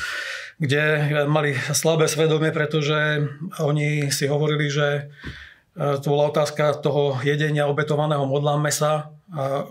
kde 0.60 1.12
mali 1.28 1.56
slabé 1.72 2.08
svedomie, 2.08 2.52
pretože 2.52 3.24
oni 3.56 4.12
si 4.12 4.28
hovorili, 4.28 4.68
že 4.68 5.08
to 5.78 6.06
bola 6.10 6.34
otázka 6.34 6.82
toho 6.82 7.22
jedenia 7.22 7.70
obetovaného 7.70 8.26
modláme 8.26 8.74
sa 8.74 9.14
a 9.30 9.62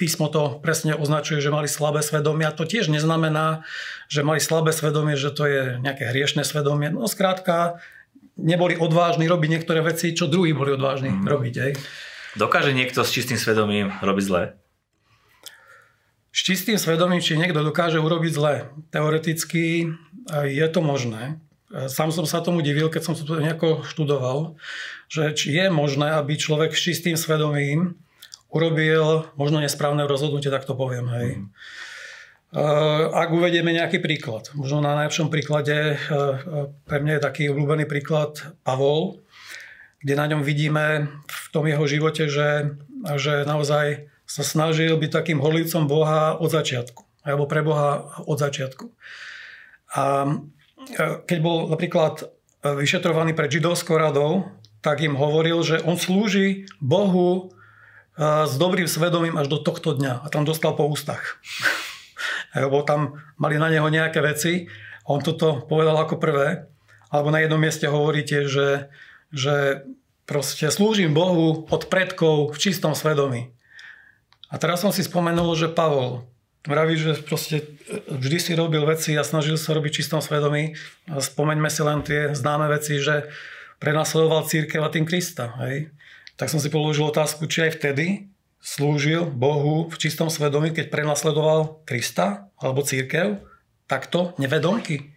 písmo 0.00 0.32
to 0.32 0.58
presne 0.58 0.98
označuje, 0.98 1.38
že 1.38 1.52
mali 1.52 1.70
slabé 1.70 2.02
svedomie. 2.02 2.48
A 2.48 2.56
to 2.56 2.64
tiež 2.66 2.90
neznamená, 2.90 3.62
že 4.08 4.26
mali 4.26 4.40
slabé 4.42 4.74
svedomie, 4.74 5.14
že 5.14 5.30
to 5.30 5.44
je 5.46 5.62
nejaké 5.78 6.08
hriešne 6.08 6.42
svedomie. 6.42 6.88
No 6.88 7.04
skrátka, 7.04 7.84
neboli 8.40 8.74
odvážni 8.74 9.28
robiť 9.28 9.50
niektoré 9.60 9.84
veci, 9.84 10.16
čo 10.16 10.26
druhí 10.26 10.56
boli 10.56 10.74
odvážni 10.74 11.12
mm. 11.12 11.26
robiť. 11.28 11.54
Aj. 11.60 11.72
Dokáže 12.34 12.74
niekto 12.74 13.06
s 13.06 13.14
čistým 13.14 13.38
svedomím 13.38 13.94
robiť 14.02 14.24
zle? 14.24 14.42
S 16.34 16.40
čistým 16.42 16.82
svedomím, 16.82 17.22
či 17.22 17.38
niekto 17.38 17.62
dokáže 17.62 18.02
urobiť 18.02 18.32
zle. 18.34 18.54
Teoreticky 18.90 19.86
je 20.32 20.66
to 20.66 20.80
možné. 20.82 21.38
Sám 21.90 22.14
som 22.14 22.22
sa 22.22 22.38
tomu 22.38 22.62
divil, 22.62 22.86
keď 22.86 23.02
som 23.02 23.14
to 23.18 23.42
nejako 23.42 23.82
študoval, 23.82 24.54
že 25.10 25.34
či 25.34 25.58
je 25.58 25.66
možné, 25.70 26.14
aby 26.14 26.38
človek 26.38 26.70
s 26.70 26.84
čistým 26.86 27.18
svedomím 27.18 27.98
urobil 28.54 29.26
možno 29.34 29.58
nesprávne 29.58 30.06
rozhodnutie, 30.06 30.54
tak 30.54 30.62
to 30.62 30.78
poviem. 30.78 31.10
Hej. 31.10 31.28
Mm. 31.42 31.48
Ak 33.10 33.34
uvedieme 33.34 33.74
nejaký 33.74 33.98
príklad, 33.98 34.54
možno 34.54 34.78
na 34.78 34.94
najlepšom 34.94 35.26
príklade, 35.26 35.74
e, 35.74 35.96
e, 35.98 36.70
pre 36.86 37.02
mňa 37.02 37.18
je 37.18 37.26
taký 37.26 37.42
obľúbený 37.50 37.90
príklad 37.90 38.38
Pavol, 38.62 39.18
kde 39.98 40.14
na 40.14 40.30
ňom 40.30 40.46
vidíme 40.46 41.10
v 41.26 41.46
tom 41.50 41.66
jeho 41.66 41.82
živote, 41.90 42.30
že, 42.30 42.78
že 43.18 43.42
naozaj 43.42 44.06
sa 44.22 44.42
snažil 44.46 44.94
byť 44.94 45.10
takým 45.10 45.42
holícom 45.42 45.90
Boha 45.90 46.38
od 46.38 46.46
začiatku, 46.46 47.26
alebo 47.26 47.50
pre 47.50 47.66
Boha 47.66 48.22
od 48.22 48.38
začiatku. 48.38 48.86
A 49.98 50.30
keď 51.24 51.38
bol 51.40 51.70
napríklad 51.72 52.28
vyšetrovaný 52.64 53.36
pred 53.36 53.52
židovskou 53.52 53.96
radou, 54.00 54.48
tak 54.84 55.00
im 55.00 55.16
hovoril, 55.16 55.64
že 55.64 55.80
on 55.84 55.96
slúži 55.96 56.68
Bohu 56.80 57.52
s 58.20 58.54
dobrým 58.56 58.86
svedomím 58.86 59.34
až 59.36 59.50
do 59.50 59.58
tohto 59.58 59.96
dňa. 59.96 60.22
A 60.22 60.26
tam 60.30 60.46
dostal 60.46 60.76
po 60.76 60.86
ústach. 60.86 61.40
Lebo 62.54 62.86
tam 62.86 63.18
mali 63.40 63.58
na 63.58 63.68
neho 63.68 63.88
nejaké 63.90 64.22
veci. 64.22 64.70
On 65.04 65.18
toto 65.18 65.66
povedal 65.66 65.98
ako 65.98 66.16
prvé. 66.20 66.70
Alebo 67.10 67.34
na 67.34 67.42
jednom 67.42 67.58
mieste 67.58 67.90
hovoríte, 67.90 68.46
že, 68.46 68.92
že 69.34 69.86
proste 70.24 70.70
slúžim 70.70 71.12
Bohu 71.12 71.66
od 71.68 71.82
predkov 71.90 72.54
v 72.54 72.60
čistom 72.60 72.94
svedomí. 72.94 73.50
A 74.48 74.60
teraz 74.62 74.86
som 74.86 74.94
si 74.94 75.02
spomenul, 75.02 75.58
že 75.58 75.72
Pavol 75.72 76.28
vraví, 76.64 76.96
že 76.96 77.20
proste 77.20 77.64
vždy 78.08 78.38
si 78.40 78.52
robil 78.56 78.84
veci 78.88 79.12
a 79.14 79.22
snažil 79.22 79.60
sa 79.60 79.76
robiť 79.76 80.00
čistom 80.00 80.24
svedomí. 80.24 80.76
Spomeňme 81.06 81.68
si 81.68 81.82
len 81.84 82.00
tie 82.00 82.32
známe 82.32 82.66
veci, 82.72 82.98
že 82.98 83.28
prenasledoval 83.78 84.48
církev 84.48 84.80
a 84.80 84.88
tým 84.88 85.04
Krista. 85.04 85.52
Hej? 85.60 85.94
tak 86.34 86.50
som 86.50 86.58
si 86.58 86.70
položil 86.70 87.06
otázku, 87.06 87.46
či 87.46 87.70
aj 87.70 87.78
vtedy 87.78 88.06
slúžil 88.58 89.28
Bohu 89.28 89.86
v 89.86 89.96
čistom 90.00 90.32
svedomí, 90.32 90.74
keď 90.74 90.90
prenasledoval 90.90 91.84
Krista 91.86 92.50
alebo 92.58 92.82
církev, 92.82 93.44
takto 93.86 94.32
nevedomky. 94.40 95.14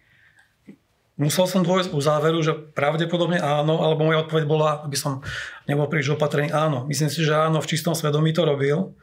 Musel 1.18 1.50
som 1.50 1.66
dôjsť 1.66 1.90
u 1.90 1.98
záveru, 1.98 2.38
že 2.46 2.54
pravdepodobne 2.54 3.42
áno, 3.42 3.82
alebo 3.82 4.06
moja 4.06 4.22
odpoveď 4.22 4.44
bola, 4.46 4.86
aby 4.86 4.94
som 4.94 5.18
nebol 5.66 5.90
príliš 5.90 6.14
opatrený, 6.14 6.54
áno. 6.54 6.86
Myslím 6.86 7.10
si, 7.10 7.26
že 7.26 7.34
áno, 7.34 7.58
v 7.58 7.70
čistom 7.74 7.90
svedomí 7.98 8.30
to 8.30 8.46
robil. 8.46 8.94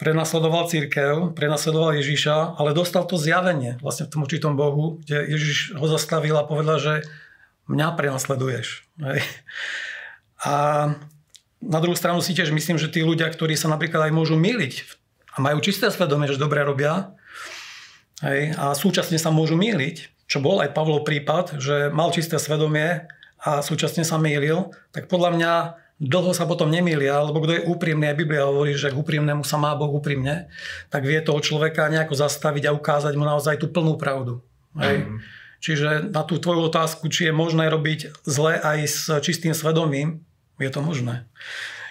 Prenasledoval 0.00 0.64
církev, 0.72 1.36
prenasledoval 1.36 2.00
Ježiša, 2.00 2.56
ale 2.56 2.72
dostal 2.72 3.04
to 3.04 3.20
zjavenie 3.20 3.76
vlastne 3.84 4.08
v 4.08 4.12
tom 4.16 4.24
určitom 4.24 4.56
Bohu, 4.56 4.96
kde 5.04 5.28
Ježiš 5.28 5.76
ho 5.76 5.84
zastavil 5.84 6.32
a 6.40 6.48
povedal, 6.48 6.80
že 6.80 6.94
mňa 7.68 8.00
prenasleduješ. 8.00 8.88
A 10.40 10.54
na 11.60 11.78
druhú 11.84 11.92
stranu 11.92 12.24
si 12.24 12.32
tiež 12.32 12.48
myslím, 12.48 12.80
že 12.80 12.88
tí 12.88 13.04
ľudia, 13.04 13.28
ktorí 13.28 13.52
sa 13.60 13.68
napríklad 13.68 14.08
aj 14.08 14.12
môžu 14.16 14.40
myliť 14.40 14.74
a 15.36 15.44
majú 15.44 15.60
čisté 15.60 15.92
svedomie, 15.92 16.32
že 16.32 16.40
dobre 16.40 16.64
robia 16.64 17.12
a 18.56 18.72
súčasne 18.72 19.20
sa 19.20 19.28
môžu 19.28 19.60
myliť, 19.60 20.24
čo 20.24 20.40
bol 20.40 20.64
aj 20.64 20.72
Pavlov 20.72 21.04
prípad, 21.04 21.60
že 21.60 21.92
mal 21.92 22.08
čisté 22.08 22.40
svedomie 22.40 23.04
a 23.40 23.60
súčasne 23.60 24.04
sa 24.04 24.16
mýlil, 24.16 24.72
tak 24.96 25.12
podľa 25.12 25.30
mňa 25.36 25.52
dlho 26.00 26.32
sa 26.32 26.48
potom 26.48 26.72
nemýlia, 26.72 27.20
lebo 27.20 27.44
kto 27.44 27.60
je 27.60 27.66
úprimný, 27.68 28.08
aj 28.08 28.16
Biblia 28.16 28.48
hovorí, 28.48 28.72
že 28.72 28.88
k 28.88 28.96
úprimnému 28.96 29.44
sa 29.44 29.60
má 29.60 29.76
Boh 29.76 29.92
úprimne, 29.92 30.48
tak 30.88 31.04
vie 31.04 31.20
toho 31.20 31.44
človeka 31.44 31.92
nejako 31.92 32.16
zastaviť 32.16 32.72
a 32.72 32.74
ukázať 32.74 33.12
mu 33.20 33.28
naozaj 33.28 33.60
tú 33.60 33.68
plnú 33.68 34.00
pravdu. 34.00 34.40
Hej. 34.80 35.04
Mm. 35.04 35.18
Čiže 35.60 36.08
na 36.08 36.24
tú 36.24 36.40
tvoju 36.40 36.72
otázku, 36.72 37.12
či 37.12 37.28
je 37.28 37.36
možné 37.36 37.68
robiť 37.68 38.24
zle 38.24 38.56
aj 38.56 38.78
s 38.88 39.04
čistým 39.20 39.52
svedomím, 39.52 40.24
je 40.56 40.72
to 40.72 40.80
možné. 40.80 41.28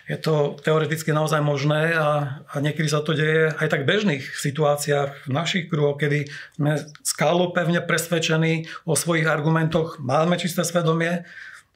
Je 0.09 0.17
to 0.17 0.57
teoreticky 0.65 1.13
naozaj 1.13 1.37
možné 1.37 1.93
a, 1.93 2.41
a 2.49 2.55
niekedy 2.57 2.89
sa 2.89 3.05
to 3.05 3.13
deje 3.13 3.53
aj 3.53 3.69
tak 3.69 3.85
v 3.85 3.93
bežných 3.93 4.25
situáciách 4.25 5.29
v 5.29 5.33
našich 5.37 5.69
kruhoch, 5.69 6.01
kedy 6.01 6.25
sme 6.57 6.81
skálo 7.05 7.53
pevne 7.53 7.77
presvedčení 7.77 8.65
o 8.89 8.97
svojich 8.97 9.29
argumentoch, 9.29 10.01
máme 10.01 10.33
čisté 10.41 10.65
svedomie, 10.65 11.29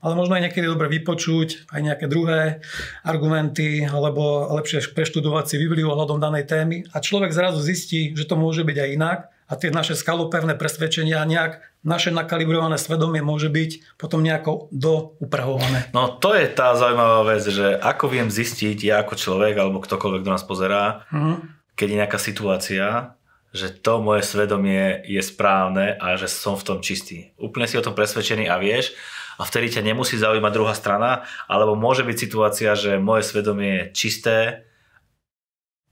ale 0.04 0.20
možno 0.20 0.36
aj 0.36 0.52
niekedy 0.52 0.68
dobre 0.68 0.92
vypočuť 0.92 1.72
aj 1.72 1.80
nejaké 1.80 2.06
druhé 2.12 2.60
argumenty, 3.08 3.88
alebo 3.88 4.52
lepšie 4.60 4.92
preštudovať 4.92 5.56
si 5.56 5.56
Bibliu 5.56 5.88
ohľadom 5.88 6.20
danej 6.20 6.52
témy 6.52 6.84
a 6.92 7.00
človek 7.00 7.32
zrazu 7.32 7.64
zistí, 7.64 8.12
že 8.12 8.28
to 8.28 8.36
môže 8.36 8.68
byť 8.68 8.78
aj 8.78 8.90
inak 8.92 9.20
a 9.48 9.54
tie 9.56 9.72
naše 9.72 9.96
skalopevné 9.96 10.60
presvedčenia 10.60 11.24
nejak 11.24 11.64
naše 11.84 12.12
nakalibrované 12.16 12.80
svedomie 12.80 13.20
môže 13.20 13.52
byť 13.52 14.00
potom 14.00 14.24
nejako 14.24 14.72
doupravované. 14.72 15.92
No 15.92 16.16
to 16.20 16.36
je 16.36 16.48
tá 16.48 16.76
zaujímavá 16.76 17.28
vec, 17.28 17.44
že 17.44 17.76
ako 17.76 18.12
viem 18.12 18.32
zistiť 18.32 18.78
ja 18.84 19.04
ako 19.04 19.20
človek 19.20 19.56
alebo 19.56 19.84
ktokoľvek, 19.84 20.22
kto 20.24 20.32
nás 20.32 20.48
pozerá, 20.48 21.08
mm-hmm. 21.12 21.36
keď 21.76 21.88
je 21.88 22.00
nejaká 22.00 22.20
situácia, 22.20 22.88
že 23.54 23.70
to 23.70 24.02
moje 24.02 24.26
svedomie 24.26 25.06
je 25.06 25.22
správne 25.22 25.94
a 26.02 26.18
že 26.18 26.26
som 26.26 26.58
v 26.58 26.66
tom 26.66 26.80
čistý. 26.82 27.38
Úplne 27.38 27.70
si 27.70 27.78
o 27.78 27.86
tom 27.86 27.94
presvedčený 27.94 28.50
a 28.50 28.58
vieš 28.58 28.98
a 29.44 29.48
vtedy 29.52 29.76
ťa 29.76 29.84
nemusí 29.84 30.16
zaujímať 30.16 30.56
druhá 30.56 30.72
strana, 30.72 31.28
alebo 31.52 31.76
môže 31.76 32.08
byť 32.08 32.16
situácia, 32.16 32.72
že 32.80 32.96
moje 32.96 33.28
svedomie 33.28 33.76
je 33.76 33.92
čisté, 33.92 34.38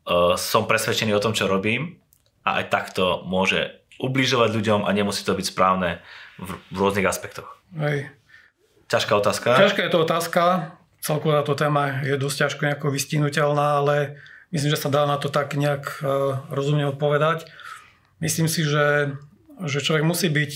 uh, 0.08 0.39
som 0.39 0.63
presvedčený 0.63 1.12
o 1.12 1.20
tom, 1.20 1.36
čo 1.36 1.51
robím 1.51 2.00
a 2.48 2.63
aj 2.63 2.72
takto 2.72 3.27
môže 3.27 3.75
ubližovať 4.00 4.55
ľuďom 4.55 4.79
a 4.88 4.89
nemusí 4.96 5.27
to 5.27 5.36
byť 5.36 5.51
správne 5.51 6.00
v, 6.39 6.55
v 6.72 6.77
rôznych 6.79 7.03
aspektoch. 7.03 7.60
Hej. 7.75 8.08
Ťažká 8.88 9.20
otázka. 9.20 9.60
Ťažká 9.60 9.84
je 9.84 9.91
to 9.91 10.00
otázka. 10.08 10.43
celkovo 11.01 11.36
táto 11.36 11.58
téma 11.58 12.05
je 12.05 12.15
dosť 12.15 12.48
ťažko 12.48 12.62
nejako 12.65 12.88
vystihnutelná, 12.93 13.84
ale 13.84 14.22
myslím, 14.53 14.72
že 14.72 14.79
sa 14.79 14.93
dá 14.93 15.03
na 15.10 15.17
to 15.17 15.27
tak 15.27 15.58
nejak 15.58 16.00
rozumne 16.53 16.86
odpovedať. 16.93 17.50
Myslím 18.22 18.46
si, 18.46 18.62
že, 18.62 19.17
že 19.65 19.81
človek 19.81 20.05
musí 20.05 20.29
byť 20.29 20.53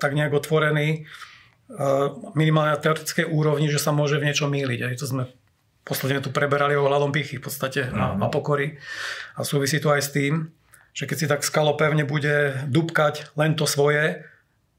tak 0.00 0.12
nejak 0.16 0.32
otvorený 0.32 1.04
minimálne 2.38 2.78
na 2.78 2.82
teoretickej 2.82 3.26
úrovni, 3.26 3.66
že 3.66 3.82
sa 3.82 3.90
môže 3.90 4.22
v 4.22 4.30
niečom 4.30 4.46
míliť. 4.50 4.80
Aj 4.86 4.94
to 4.94 5.06
sme 5.06 5.24
posledne 5.82 6.22
tu 6.22 6.30
preberali 6.30 6.74
o 6.78 6.86
hľadom 6.86 7.14
pichy 7.14 7.38
v 7.38 7.46
podstate 7.46 7.90
a, 7.90 8.14
a 8.14 8.26
pokory. 8.30 8.78
A 9.38 9.46
súvisí 9.46 9.78
to 9.78 9.90
aj 9.90 10.02
s 10.02 10.10
tým, 10.14 10.50
že 10.94 11.06
keď 11.06 11.16
si 11.18 11.26
tak 11.30 11.46
skalopevne 11.46 12.06
bude 12.06 12.66
dubkať 12.70 13.34
len 13.38 13.54
to 13.54 13.66
svoje 13.66 14.26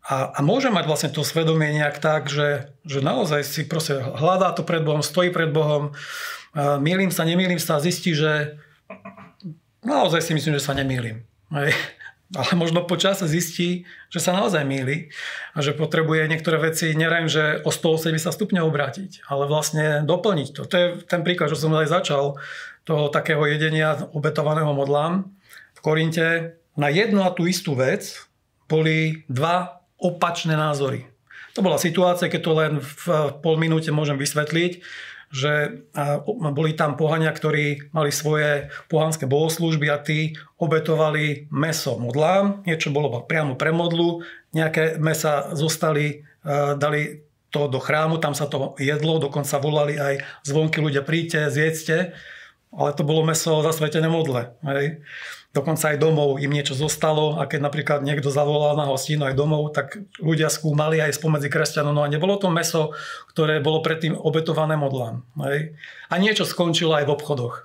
a, 0.07 0.31
a 0.31 0.39
môže 0.39 0.71
mať 0.71 0.87
vlastne 0.87 1.11
to 1.11 1.27
svedomie 1.27 1.75
nejak 1.75 1.99
tak, 1.99 2.31
že, 2.31 2.71
že 2.87 3.03
naozaj 3.03 3.43
si 3.43 3.67
proste 3.67 3.99
hľadá 3.99 4.55
to 4.55 4.63
pred 4.63 4.79
Bohom, 4.79 5.03
stojí 5.03 5.35
pred 5.35 5.51
Bohom, 5.51 5.91
milím 6.79 7.11
sa, 7.11 7.27
nemýlim 7.27 7.59
sa 7.59 7.75
a 7.75 7.83
zistí, 7.83 8.15
že 8.15 8.55
naozaj 9.83 10.23
si 10.23 10.31
myslím, 10.31 10.55
že 10.55 10.63
sa 10.63 10.71
nemýlim. 10.71 11.27
Hej 11.51 11.75
ale 12.35 12.51
možno 12.59 12.83
počas 12.83 13.23
zistí, 13.23 13.87
že 14.11 14.19
sa 14.19 14.35
naozaj 14.35 14.67
míli 14.67 15.13
a 15.55 15.63
že 15.63 15.71
potrebuje 15.71 16.27
niektoré 16.27 16.59
veci, 16.59 16.91
neviem, 16.91 17.31
že 17.31 17.63
o 17.63 17.71
180 17.71 18.19
stupňov 18.19 18.67
obrátiť, 18.67 19.23
ale 19.31 19.47
vlastne 19.47 20.03
doplniť 20.03 20.47
to. 20.51 20.61
To 20.67 20.75
je 20.75 20.87
ten 21.07 21.23
príklad, 21.23 21.55
čo 21.55 21.59
som 21.59 21.71
aj 21.77 21.87
začal, 21.87 22.35
toho 22.83 23.07
takého 23.11 23.43
jedenia 23.47 23.95
obetovaného 24.11 24.71
modlám. 24.75 25.27
V 25.75 25.79
Korinte 25.79 26.59
na 26.75 26.91
jednu 26.91 27.23
a 27.23 27.31
tú 27.31 27.47
istú 27.47 27.75
vec 27.75 28.27
boli 28.67 29.23
dva 29.31 29.83
opačné 29.99 30.55
názory. 30.55 31.07
To 31.55 31.65
bola 31.65 31.81
situácia, 31.81 32.29
keď 32.29 32.41
to 32.43 32.51
len 32.53 32.73
v 32.77 33.05
pol 33.41 33.57
minúte 33.57 33.89
môžem 33.89 34.19
vysvetliť, 34.19 34.83
že 35.27 35.83
boli 36.55 36.71
tam 36.73 36.95
pohania, 36.95 37.35
ktorí 37.35 37.91
mali 37.91 38.15
svoje 38.15 38.71
pohanské 38.87 39.27
bohoslúžby 39.27 39.87
a 39.91 39.99
tí 39.99 40.35
obetovali 40.55 41.51
meso 41.51 41.99
modlám, 41.99 42.63
niečo 42.63 42.95
bolo 42.95 43.23
priamo 43.27 43.59
pre 43.59 43.75
modlu, 43.75 44.23
nejaké 44.55 44.95
mesa 44.97 45.51
zostali, 45.51 46.23
dali 46.79 47.27
to 47.51 47.67
do 47.67 47.79
chrámu, 47.79 48.19
tam 48.19 48.35
sa 48.35 48.47
to 48.47 48.75
jedlo, 48.79 49.19
dokonca 49.19 49.59
volali 49.59 49.95
aj 49.99 50.23
zvonky 50.47 50.79
ľudia, 50.79 51.03
príďte, 51.03 51.51
zjedzte, 51.51 52.15
ale 52.71 52.89
to 52.95 53.07
bolo 53.07 53.23
meso 53.23 53.63
zasvetené 53.63 54.11
modle. 54.11 54.55
Hej 54.63 55.03
dokonca 55.55 55.95
aj 55.95 55.97
domov 55.97 56.37
im 56.37 56.51
niečo 56.51 56.77
zostalo 56.77 57.39
a 57.39 57.47
keď 57.49 57.59
napríklad 57.65 57.99
niekto 58.03 58.29
zavolal 58.29 58.77
na 58.77 58.85
hostinu 58.85 59.25
aj 59.25 59.35
domov, 59.35 59.73
tak 59.73 59.97
ľudia 60.19 60.51
skúmali 60.51 61.01
aj 61.01 61.17
spomedzi 61.17 61.49
kresťanov. 61.49 61.93
No 61.95 62.01
a 62.03 62.11
nebolo 62.11 62.37
to 62.37 62.51
meso, 62.51 62.93
ktoré 63.31 63.63
bolo 63.63 63.81
predtým 63.81 64.13
obetované 64.13 64.77
modlám. 64.77 65.25
Hej? 65.47 65.73
A 66.11 66.15
niečo 66.21 66.45
skončilo 66.45 66.93
aj 66.93 67.07
v 67.09 67.13
obchodoch. 67.15 67.55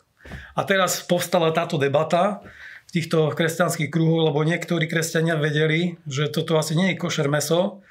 A 0.56 0.64
teraz 0.64 1.02
povstala 1.04 1.52
táto 1.52 1.76
debata 1.76 2.40
v 2.88 3.00
týchto 3.00 3.32
kresťanských 3.34 3.92
kruhoch, 3.92 4.32
lebo 4.32 4.40
niektorí 4.46 4.88
kresťania 4.88 5.36
vedeli, 5.36 6.00
že 6.08 6.32
toto 6.32 6.56
asi 6.56 6.76
nie 6.78 6.94
je 6.94 7.00
košer 7.00 7.28
meso, 7.28 7.84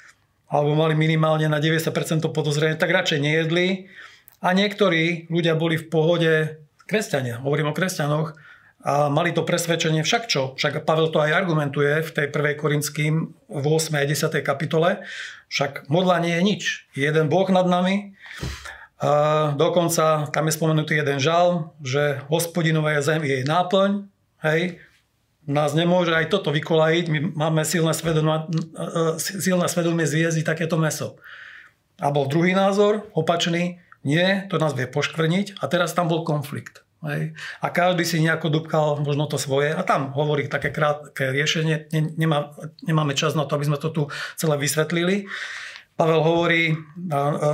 alebo 0.52 0.76
mali 0.76 0.92
minimálne 0.92 1.48
na 1.48 1.62
90% 1.62 1.88
podozrenie, 2.28 2.76
tak 2.76 2.92
radšej 2.92 3.24
nejedli. 3.24 3.88
A 4.42 4.52
niektorí 4.52 5.30
ľudia 5.30 5.54
boli 5.54 5.78
v 5.78 5.86
pohode, 5.86 6.32
kresťania, 6.84 7.40
hovorím 7.40 7.70
o 7.70 7.76
kresťanoch, 7.76 8.34
a 8.82 9.06
mali 9.06 9.30
to 9.30 9.46
presvedčenie 9.46 10.02
však 10.02 10.26
čo? 10.26 10.58
Však 10.58 10.82
Pavel 10.82 11.14
to 11.14 11.22
aj 11.22 11.30
argumentuje 11.30 12.02
v 12.02 12.10
tej 12.10 12.26
1. 12.34 12.58
Korinským 12.58 13.14
v 13.46 13.64
8. 13.66 13.94
a 13.94 14.02
10. 14.02 14.42
kapitole. 14.42 15.06
Však 15.46 15.86
modla 15.86 16.18
nie 16.18 16.34
je 16.34 16.42
nič. 16.42 16.62
jeden 16.98 17.30
Boh 17.30 17.46
nad 17.46 17.70
nami. 17.70 18.18
A 18.98 19.54
dokonca 19.54 20.30
tam 20.34 20.44
je 20.46 20.54
spomenutý 20.54 20.98
jeden 20.98 21.22
žal, 21.22 21.74
že 21.82 22.22
hospodinová 22.26 22.98
zem 23.02 23.22
je 23.22 23.42
jej 23.42 23.46
náplň. 23.46 24.10
Hej, 24.42 24.82
nás 25.46 25.74
nemôže 25.74 26.14
aj 26.14 26.30
toto 26.30 26.50
vykolajiť. 26.50 27.04
My 27.10 27.18
máme 27.34 27.62
silné 27.62 27.94
svedomie, 27.94 28.46
silné 29.18 29.66
svedomie 29.70 30.06
zviezdiť 30.06 30.46
takéto 30.46 30.78
meso. 30.78 31.18
A 32.02 32.10
bol 32.10 32.26
druhý 32.26 32.54
názor, 32.54 33.06
opačný, 33.14 33.78
nie, 34.02 34.46
to 34.50 34.58
nás 34.58 34.74
vie 34.74 34.90
poškvrniť 34.90 35.62
a 35.62 35.70
teraz 35.70 35.94
tam 35.94 36.10
bol 36.10 36.26
konflikt. 36.26 36.82
Hej. 37.02 37.34
A 37.58 37.66
každý 37.74 38.06
si 38.06 38.22
nejako 38.22 38.46
dúbkal 38.46 39.02
možno 39.02 39.26
to 39.26 39.34
svoje 39.34 39.74
a 39.74 39.82
tam 39.82 40.14
hovorí 40.14 40.46
také 40.46 40.70
krátke 40.70 41.34
riešenie. 41.34 41.90
Nemá, 42.14 42.54
nemáme 42.86 43.18
čas 43.18 43.34
na 43.34 43.42
to, 43.42 43.58
aby 43.58 43.66
sme 43.66 43.78
to 43.82 43.90
tu 43.90 44.02
celé 44.38 44.54
vysvetlili. 44.54 45.26
Pavel 45.98 46.22
hovorí 46.22 46.72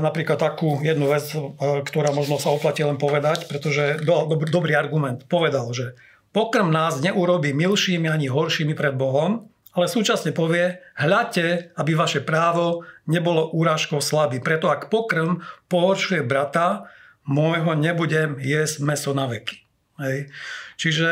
napríklad 0.05 0.39
takú 0.39 0.79
jednu 0.85 1.11
vec, 1.11 1.33
ktorá 1.59 2.13
možno 2.13 2.37
sa 2.37 2.53
oplatí 2.55 2.85
len 2.87 3.01
povedať, 3.01 3.51
pretože 3.51 4.05
do, 4.05 4.31
dobrý, 4.31 4.49
dobrý 4.53 4.73
argument. 4.77 5.25
Povedal, 5.27 5.73
že 5.75 5.97
pokrm 6.31 6.71
nás 6.71 7.01
neurobí 7.01 7.57
milšími 7.57 8.07
ani 8.07 8.29
horšími 8.31 8.77
pred 8.77 8.95
Bohom, 8.95 9.49
ale 9.75 9.91
súčasne 9.91 10.31
povie, 10.37 10.77
hľadte, 10.99 11.73
aby 11.77 11.93
vaše 11.97 12.21
právo 12.21 12.87
nebolo 13.09 13.49
úrážkou 13.55 13.99
slabý. 13.99 14.39
Preto 14.45 14.71
ak 14.71 14.87
pokrm 14.93 15.41
pohoršuje 15.67 16.23
brata, 16.23 16.91
môjho 17.29 17.77
nebudem 17.77 18.41
jesť 18.41 18.81
meso 18.81 19.13
na 19.13 19.29
veky. 19.29 19.61
Hej. 20.01 20.33
Čiže 20.81 21.09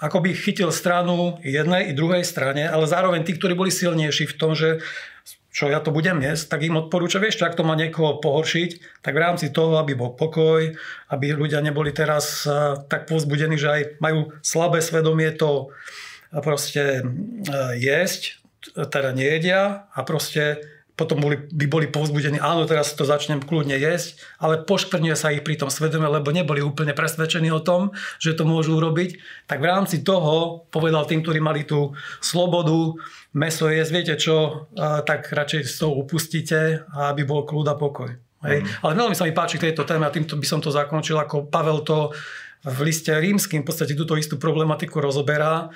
ako 0.00 0.24
by 0.24 0.30
chytil 0.32 0.72
stranu 0.72 1.38
jednej 1.44 1.92
i 1.92 1.96
druhej 1.96 2.24
strane, 2.24 2.66
ale 2.66 2.88
zároveň 2.88 3.22
tí, 3.22 3.36
ktorí 3.36 3.52
boli 3.54 3.70
silnejší 3.70 4.26
v 4.30 4.38
tom, 4.40 4.56
že 4.56 4.80
čo 5.54 5.70
ja 5.70 5.78
to 5.78 5.94
budem 5.94 6.18
jesť, 6.18 6.50
tak 6.50 6.66
im 6.66 6.74
odporúča, 6.74 7.22
vieš, 7.22 7.38
ak 7.46 7.54
to 7.54 7.62
má 7.62 7.78
niekoho 7.78 8.18
pohoršiť, 8.18 9.00
tak 9.06 9.14
v 9.14 9.22
rámci 9.22 9.54
toho, 9.54 9.78
aby 9.78 9.94
bol 9.94 10.18
pokoj, 10.18 10.74
aby 11.14 11.26
ľudia 11.30 11.62
neboli 11.62 11.94
teraz 11.94 12.42
uh, 12.42 12.74
tak 12.90 13.06
povzbudení, 13.06 13.54
že 13.54 13.70
aj 13.70 13.82
majú 14.02 14.34
slabé 14.42 14.82
svedomie 14.82 15.30
to 15.30 15.70
proste 16.42 17.06
uh, 17.06 17.70
jesť, 17.78 18.42
teda 18.74 19.14
nejedia 19.14 19.86
a 19.94 20.02
proste 20.02 20.58
potom 20.94 21.18
boli, 21.18 21.42
by 21.50 21.66
boli 21.66 21.86
povzbudení, 21.90 22.38
áno, 22.38 22.70
teraz 22.70 22.94
to 22.94 23.02
začnem 23.02 23.42
kľudne 23.42 23.74
jesť, 23.74 24.14
ale 24.38 24.62
poškvrňuje 24.62 25.16
sa 25.18 25.34
ich 25.34 25.42
pri 25.42 25.58
tom 25.58 25.66
svedome, 25.66 26.06
lebo 26.06 26.30
neboli 26.30 26.62
úplne 26.62 26.94
presvedčení 26.94 27.50
o 27.50 27.58
tom, 27.58 27.90
že 28.22 28.38
to 28.38 28.46
môžu 28.46 28.78
urobiť. 28.78 29.18
Tak 29.50 29.58
v 29.58 29.66
rámci 29.66 30.06
toho 30.06 30.62
povedal 30.70 31.02
tým, 31.10 31.26
ktorí 31.26 31.42
mali 31.42 31.66
tú 31.66 31.98
slobodu, 32.22 32.94
meso 33.34 33.66
jesť, 33.66 33.90
viete 33.90 34.14
čo, 34.14 34.70
tak 34.78 35.34
radšej 35.34 35.66
z 35.66 35.74
toho 35.82 35.98
upustíte, 35.98 36.86
aby 36.94 37.26
bol 37.26 37.42
kľud 37.42 37.66
a 37.66 37.74
pokoj. 37.74 38.14
Hej. 38.46 38.62
Mm. 38.62 38.68
Ale 38.86 38.92
veľmi 38.94 39.16
sa 39.18 39.26
mi 39.26 39.34
páči 39.34 39.58
k 39.58 39.72
tejto 39.72 39.82
téme 39.82 40.06
a 40.06 40.14
týmto 40.14 40.38
by 40.38 40.46
som 40.46 40.62
to 40.62 40.70
zakončil, 40.70 41.18
ako 41.18 41.50
Pavel 41.50 41.82
to 41.82 42.14
v 42.64 42.78
liste 42.86 43.12
rímským 43.12 43.60
v 43.60 43.68
podstate 43.68 43.92
túto 43.92 44.16
istú 44.16 44.40
problematiku 44.40 44.96
rozoberá 44.96 45.68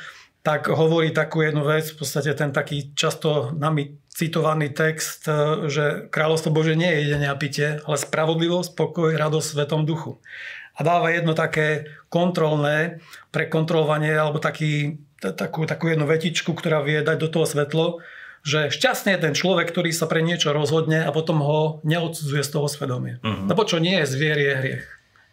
tak 0.48 0.72
hovorí 0.72 1.12
takú 1.12 1.44
jednu 1.44 1.61
vec, 1.61 1.92
v 1.92 2.00
podstate 2.00 2.32
ten 2.32 2.56
taký 2.56 2.96
často 2.96 3.52
nami 3.52 4.00
citovaný 4.08 4.72
text, 4.72 5.28
e, 5.28 5.68
že 5.68 6.08
kráľovstvo 6.08 6.48
Bože 6.48 6.72
nie 6.72 6.88
je 6.88 7.04
jedenie 7.04 7.28
a 7.28 7.37
pitie, 7.37 7.84
ale 7.84 8.00
spravodlivosť, 8.00 8.72
pokoj, 8.72 9.12
radosť 9.12 9.44
v 9.44 9.54
Svetom 9.61 9.84
duchu. 9.84 10.24
A 10.72 10.80
dáva 10.80 11.12
jedno 11.12 11.37
také 11.37 11.92
kontrolné 12.08 13.04
prekontrolovanie, 13.28 14.16
alebo 14.16 14.40
taký, 14.40 15.04
takú, 15.20 15.68
takú 15.68 15.92
jednu 15.92 16.08
vetičku, 16.08 16.56
ktorá 16.56 16.80
vie 16.80 17.04
dať 17.04 17.20
do 17.20 17.28
toho 17.28 17.44
svetlo, 17.44 18.00
že 18.40 18.72
šťastný 18.72 19.20
je 19.20 19.24
ten 19.28 19.34
človek, 19.37 19.68
ktorý 19.68 19.92
sa 19.92 20.08
pre 20.08 20.24
niečo 20.24 20.56
rozhodne 20.56 21.04
a 21.04 21.12
potom 21.12 21.44
ho 21.44 21.84
neodsudzuje 21.84 22.40
z 22.40 22.50
toho 22.56 22.72
svedomia. 22.72 23.20
Uh-huh. 23.20 23.52
Lebo 23.52 23.68
čo 23.68 23.76
nie 23.76 24.00
je 24.00 24.06
zvier, 24.16 24.38
je 24.40 24.52
hriech. 24.56 24.87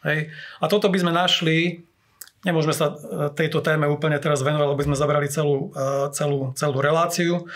Hej? 0.04 0.19
A 0.60 0.65
toto 0.67 0.91
by 0.91 0.97
sme 0.99 1.15
našli 1.15 1.88
Nemôžeme 2.46 2.78
sa 2.78 2.94
e, 2.94 2.96
tejto 3.34 3.66
téme 3.66 3.90
úplne 3.90 4.22
teraz 4.22 4.46
venovať, 4.46 4.68
lebo 4.70 4.86
sme 4.86 4.94
zabrali 4.94 5.26
celú, 5.26 5.74
e, 5.74 6.14
celú, 6.14 6.54
celú 6.54 6.78
reláciu, 6.78 7.50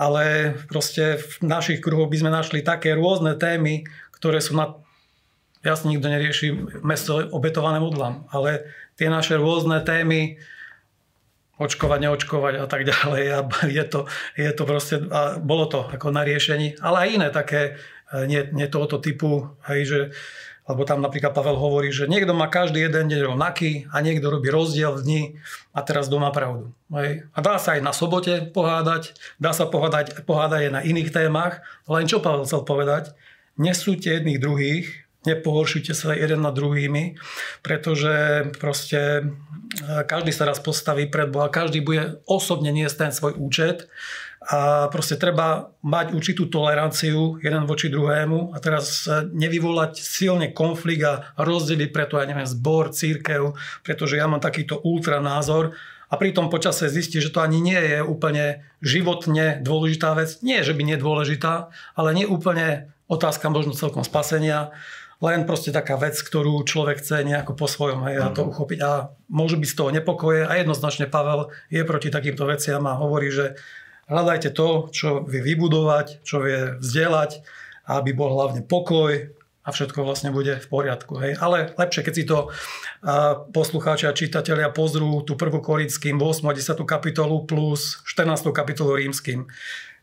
ale 0.00 0.56
proste 0.64 1.20
v 1.20 1.44
našich 1.44 1.84
kruhoch 1.84 2.08
by 2.08 2.16
sme 2.24 2.30
našli 2.32 2.64
také 2.64 2.96
rôzne 2.96 3.36
témy, 3.36 3.84
ktoré 4.16 4.40
sú 4.40 4.56
na... 4.56 4.80
Jasne 5.60 5.92
nikto 5.92 6.08
nerieši 6.08 6.80
mesto 6.80 7.20
obetované 7.36 7.84
modlám, 7.84 8.24
ale 8.32 8.64
tie 8.96 9.12
naše 9.12 9.36
rôzne 9.36 9.84
témy, 9.84 10.40
očkovať, 11.60 11.98
neočkovať 12.00 12.54
a 12.56 12.66
tak 12.66 12.88
ďalej. 12.88 13.24
A 13.36 13.38
je 13.78 13.84
to, 13.84 14.08
je 14.40 14.50
to 14.56 14.62
proste, 14.64 14.96
a 15.12 15.36
bolo 15.36 15.68
to 15.68 15.84
ako 15.84 16.08
na 16.08 16.24
riešení, 16.24 16.80
ale 16.80 16.96
aj 17.04 17.08
iné 17.12 17.28
také, 17.28 17.76
e, 18.08 18.24
nie, 18.24 18.40
nie 18.56 18.66
tohoto 18.72 18.96
typu, 18.96 19.52
hej, 19.68 19.80
že 19.84 20.00
lebo 20.70 20.86
tam 20.86 21.02
napríklad 21.02 21.34
Pavel 21.34 21.58
hovorí, 21.58 21.90
že 21.90 22.06
niekto 22.06 22.30
má 22.30 22.46
každý 22.46 22.86
jeden 22.86 23.10
deň 23.10 23.34
rovnaký 23.34 23.90
a 23.90 23.98
niekto 23.98 24.30
robí 24.30 24.46
rozdiel 24.46 24.94
v 24.94 25.02
dni 25.02 25.22
a 25.74 25.82
teraz 25.82 26.06
doma 26.06 26.30
pravdu. 26.30 26.70
Hej. 26.94 27.26
A 27.34 27.38
dá 27.42 27.58
sa 27.58 27.74
aj 27.74 27.82
na 27.82 27.90
sobote 27.90 28.46
pohádať, 28.54 29.18
dá 29.42 29.50
sa 29.50 29.66
pohádať, 29.66 30.22
pohádať 30.22 30.70
aj 30.70 30.72
na 30.78 30.80
iných 30.86 31.10
témach, 31.10 31.66
len 31.90 32.06
čo 32.06 32.22
Pavel 32.22 32.46
chcel 32.46 32.62
povedať, 32.62 33.10
nesúďte 33.58 34.22
jedných 34.22 34.38
druhých, 34.38 34.86
nepohoršujte 35.26 35.92
sa 35.92 36.14
jeden 36.14 36.40
nad 36.40 36.54
druhými, 36.54 37.18
pretože 37.60 38.46
proste 38.56 39.00
e, 39.20 39.22
každý 40.06 40.32
sa 40.32 40.48
raz 40.48 40.62
postaví 40.62 41.10
pred 41.10 41.28
Boha, 41.28 41.52
každý 41.52 41.84
bude 41.84 42.22
osobne 42.24 42.72
niesť 42.72 42.96
ten 42.96 43.12
svoj 43.12 43.36
účet 43.36 43.90
a 44.40 44.88
proste 44.88 45.20
treba 45.20 45.76
mať 45.84 46.16
určitú 46.16 46.48
toleranciu 46.48 47.36
jeden 47.44 47.68
voči 47.68 47.92
druhému 47.92 48.56
a 48.56 48.58
teraz 48.58 49.04
nevyvolať 49.36 50.00
silne 50.00 50.48
konflikt 50.56 51.04
a 51.04 51.28
rozdeliť 51.36 51.92
preto, 51.92 52.16
ja 52.16 52.24
neviem, 52.24 52.48
zbor, 52.48 52.88
církev, 52.88 53.52
pretože 53.84 54.16
ja 54.16 54.24
mám 54.24 54.40
takýto 54.40 54.80
ultra 54.80 55.20
názor 55.20 55.76
a 56.08 56.16
pritom 56.16 56.48
počase 56.48 56.88
zistí, 56.88 57.20
že 57.20 57.30
to 57.30 57.44
ani 57.44 57.60
nie 57.60 57.76
je 57.76 58.00
úplne 58.00 58.64
životne 58.80 59.60
dôležitá 59.60 60.16
vec. 60.16 60.40
Nie, 60.40 60.64
že 60.64 60.72
by 60.72 60.82
nie 60.88 60.96
dôležitá, 60.96 61.68
ale 61.92 62.16
nie 62.16 62.24
úplne 62.24 62.90
otázka 63.12 63.52
možno 63.52 63.76
celkom 63.76 64.02
spasenia, 64.02 64.72
len 65.20 65.44
proste 65.44 65.68
taká 65.68 66.00
vec, 66.00 66.16
ktorú 66.16 66.64
človek 66.64 67.04
chce 67.04 67.28
nejako 67.28 67.52
po 67.52 67.68
svojom 67.68 68.08
hej, 68.08 68.24
a 68.24 68.32
to 68.32 68.42
mhm. 68.42 68.48
uchopiť. 68.56 68.78
A 68.80 69.12
môžu 69.28 69.60
byť 69.60 69.68
z 69.68 69.76
toho 69.76 69.90
nepokoje 69.92 70.48
a 70.48 70.52
jednoznačne 70.56 71.06
Pavel 71.12 71.52
je 71.68 71.84
proti 71.84 72.08
takýmto 72.08 72.48
veciam 72.48 72.82
a 72.88 72.96
hovorí, 72.96 73.28
že 73.28 73.60
Hľadajte 74.10 74.50
to, 74.50 74.90
čo 74.90 75.22
vie 75.22 75.38
vybudovať, 75.38 76.26
čo 76.26 76.42
vie 76.42 76.82
vzdelať, 76.82 77.46
aby 77.86 78.10
bol 78.10 78.34
hlavne 78.34 78.66
pokoj 78.66 79.30
a 79.60 79.68
všetko 79.70 80.02
vlastne 80.02 80.34
bude 80.34 80.58
v 80.58 80.66
poriadku. 80.66 81.20
Hej. 81.22 81.38
Ale 81.38 81.70
lepšie, 81.78 82.02
keď 82.02 82.14
si 82.16 82.24
to 82.26 82.50
poslucháči 83.54 84.10
a 84.10 84.16
čitatelia 84.16 84.72
pozrú 84.74 85.22
tú 85.22 85.38
prvú 85.38 85.62
Korinským 85.62 86.18
8. 86.18 86.48
a 86.48 86.52
10. 86.56 86.82
kapitolu 86.82 87.46
plus 87.46 88.02
14. 88.08 88.50
kapitolu 88.50 88.98
rímským. 88.98 89.46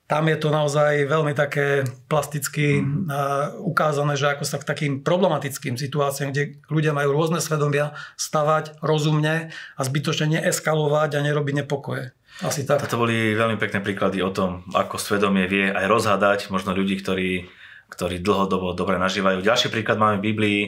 Tam 0.08 0.24
je 0.32 0.40
to 0.40 0.56
naozaj 0.56 1.04
veľmi 1.04 1.36
také 1.36 1.84
plasticky 2.08 2.80
mm. 2.80 3.12
ukázané, 3.60 4.16
že 4.16 4.32
ako 4.32 4.48
sa 4.48 4.56
k 4.56 4.64
takým 4.64 4.94
problematickým 5.04 5.76
situáciám, 5.76 6.32
kde 6.32 6.64
ľudia 6.72 6.96
majú 6.96 7.12
rôzne 7.12 7.44
svedomia, 7.44 7.92
stavať 8.16 8.80
rozumne 8.80 9.52
a 9.52 9.82
zbytočne 9.84 10.40
neeskalovať 10.40 11.20
a 11.20 11.24
nerobiť 11.28 11.60
nepokoje. 11.60 12.16
Asi 12.46 12.70
tak. 12.70 12.86
Toto 12.86 13.02
boli 13.02 13.34
veľmi 13.34 13.58
pekné 13.58 13.82
príklady 13.82 14.22
o 14.22 14.30
tom, 14.30 14.62
ako 14.70 15.02
svedomie 15.02 15.50
vie 15.50 15.74
aj 15.74 15.86
rozhádať 15.90 16.40
možno 16.54 16.78
ľudí, 16.78 17.02
ktorí, 17.02 17.50
ktorí 17.90 18.22
dlhodobo 18.22 18.78
dobre 18.78 19.02
nažívajú. 19.02 19.42
Ďalší 19.42 19.74
príklad 19.74 19.98
máme 19.98 20.22
v 20.22 20.28
Biblii. 20.34 20.62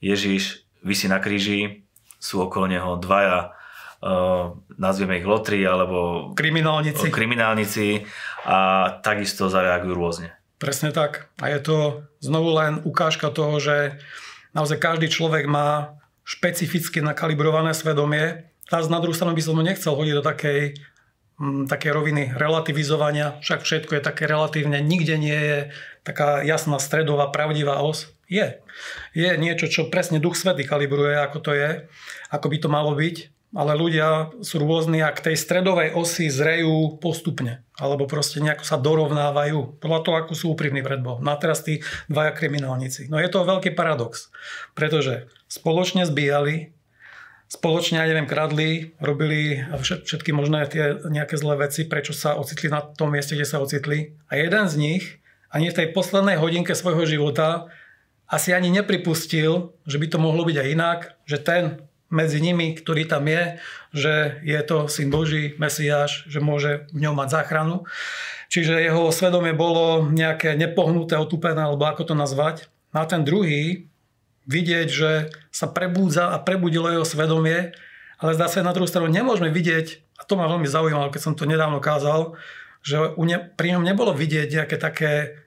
Ježiš 0.00 0.64
vysí 0.80 1.06
na 1.06 1.20
kríži, 1.20 1.84
sú 2.16 2.42
okolo 2.42 2.66
neho 2.66 2.96
dvaja, 2.96 3.52
uh, 4.02 4.56
nazvieme 4.80 5.20
ich 5.20 5.26
lotri 5.28 5.62
alebo 5.62 6.32
kriminálnici. 6.32 7.12
kriminálnici 7.12 8.02
a 8.48 8.88
takisto 9.04 9.52
zareagujú 9.52 9.94
rôzne. 9.94 10.28
Presne 10.58 10.94
tak. 10.94 11.28
A 11.42 11.50
je 11.50 11.58
to 11.60 11.76
znovu 12.22 12.54
len 12.54 12.80
ukážka 12.86 13.34
toho, 13.34 13.58
že 13.58 13.98
naozaj 14.54 14.78
každý 14.78 15.10
človek 15.10 15.50
má 15.50 15.98
špecificky 16.22 17.02
nakalibrované 17.02 17.74
svedomie. 17.74 18.46
Teraz 18.70 18.86
na 18.86 19.02
druhú 19.02 19.12
stranu 19.12 19.34
by 19.34 19.42
som 19.42 19.58
nechcel 19.58 19.92
hodiť 19.98 20.14
do 20.14 20.24
takej 20.24 20.60
také 21.66 21.90
roviny 21.90 22.34
relativizovania, 22.34 23.38
však 23.42 23.66
všetko 23.66 23.98
je 23.98 24.02
také 24.02 24.24
relatívne, 24.30 24.78
nikde 24.78 25.18
nie 25.18 25.34
je 25.34 25.58
taká 26.06 26.42
jasná 26.42 26.78
stredová, 26.78 27.30
pravdivá 27.30 27.82
os. 27.82 28.10
Je. 28.30 28.64
Je 29.12 29.28
niečo, 29.36 29.68
čo 29.68 29.92
presne 29.92 30.16
Duch 30.16 30.40
Svety 30.40 30.64
kalibruje, 30.64 31.20
ako 31.20 31.38
to 31.44 31.52
je, 31.52 31.84
ako 32.32 32.46
by 32.48 32.56
to 32.56 32.68
malo 32.72 32.96
byť, 32.96 33.16
ale 33.52 33.76
ľudia 33.76 34.32
sú 34.40 34.64
rôzni 34.64 35.04
a 35.04 35.12
k 35.12 35.28
tej 35.28 35.36
stredovej 35.36 35.92
osi 35.92 36.32
zrejú 36.32 36.96
postupne, 36.96 37.60
alebo 37.76 38.08
proste 38.08 38.40
nejako 38.40 38.64
sa 38.64 38.80
dorovnávajú, 38.80 39.76
podľa 39.76 40.00
toho, 40.00 40.16
ako 40.16 40.32
sú 40.32 40.44
úprimní 40.56 40.80
pred 40.80 41.04
Bohom. 41.04 41.20
No 41.20 41.36
a 41.36 41.36
teraz 41.36 41.60
tí 41.60 41.84
dvaja 42.08 42.32
kriminálnici. 42.32 43.12
No 43.12 43.20
je 43.20 43.28
to 43.28 43.44
veľký 43.44 43.76
paradox, 43.76 44.32
pretože 44.72 45.28
spoločne 45.52 46.08
zbíjali, 46.08 46.72
spoločne, 47.52 48.00
ja 48.00 48.08
neviem, 48.08 48.24
kradli, 48.24 48.96
robili 48.96 49.60
všetky 49.76 50.32
možné 50.32 50.64
tie 50.72 50.96
nejaké 51.04 51.36
zlé 51.36 51.68
veci, 51.68 51.84
prečo 51.84 52.16
sa 52.16 52.40
ocitli 52.40 52.72
na 52.72 52.80
tom 52.80 53.12
mieste, 53.12 53.36
kde 53.36 53.44
sa 53.44 53.60
ocitli. 53.60 54.16
A 54.32 54.40
jeden 54.40 54.64
z 54.72 54.74
nich 54.80 55.04
ani 55.52 55.68
v 55.68 55.76
tej 55.76 55.86
poslednej 55.92 56.40
hodinke 56.40 56.72
svojho 56.72 57.04
života 57.04 57.68
asi 58.24 58.56
ani 58.56 58.72
nepripustil, 58.72 59.76
že 59.84 60.00
by 60.00 60.06
to 60.08 60.16
mohlo 60.16 60.48
byť 60.48 60.56
aj 60.56 60.68
inak, 60.72 61.00
že 61.28 61.36
ten 61.44 61.84
medzi 62.08 62.40
nimi, 62.40 62.72
ktorý 62.72 63.04
tam 63.04 63.28
je, 63.28 63.60
že 63.92 64.40
je 64.44 64.60
to 64.64 64.88
syn 64.88 65.12
Boží, 65.12 65.52
Mesiáš, 65.60 66.24
že 66.28 66.40
môže 66.40 66.88
v 66.92 67.04
ňom 67.04 67.16
mať 67.16 67.28
záchranu. 67.36 67.84
Čiže 68.48 68.80
jeho 68.80 69.12
svedomie 69.12 69.52
bolo 69.52 70.08
nejaké 70.08 70.56
nepohnuté, 70.56 71.16
otupené, 71.20 71.68
alebo 71.68 71.84
ako 71.88 72.12
to 72.12 72.14
nazvať. 72.16 72.68
A 72.92 73.08
ten 73.08 73.24
druhý, 73.24 73.91
vidieť, 74.46 74.88
že 74.90 75.10
sa 75.54 75.70
prebúdza 75.70 76.34
a 76.34 76.42
prebudilo 76.42 76.90
jeho 76.90 77.06
svedomie, 77.06 77.74
ale 78.22 78.38
sa 78.38 78.62
na 78.62 78.74
druhú 78.74 78.86
stranu 78.86 79.10
nemôžeme 79.10 79.50
vidieť, 79.50 79.86
a 80.18 80.22
to 80.22 80.38
ma 80.38 80.46
veľmi 80.46 80.70
zaujímalo, 80.70 81.10
keď 81.10 81.22
som 81.22 81.34
to 81.34 81.46
nedávno 81.46 81.82
kázal, 81.82 82.38
že 82.82 82.98
ne, 83.18 83.38
pri 83.38 83.78
ňom 83.78 83.86
nebolo 83.86 84.14
vidieť 84.14 84.48
nejaké 84.62 84.76
také 84.78 85.42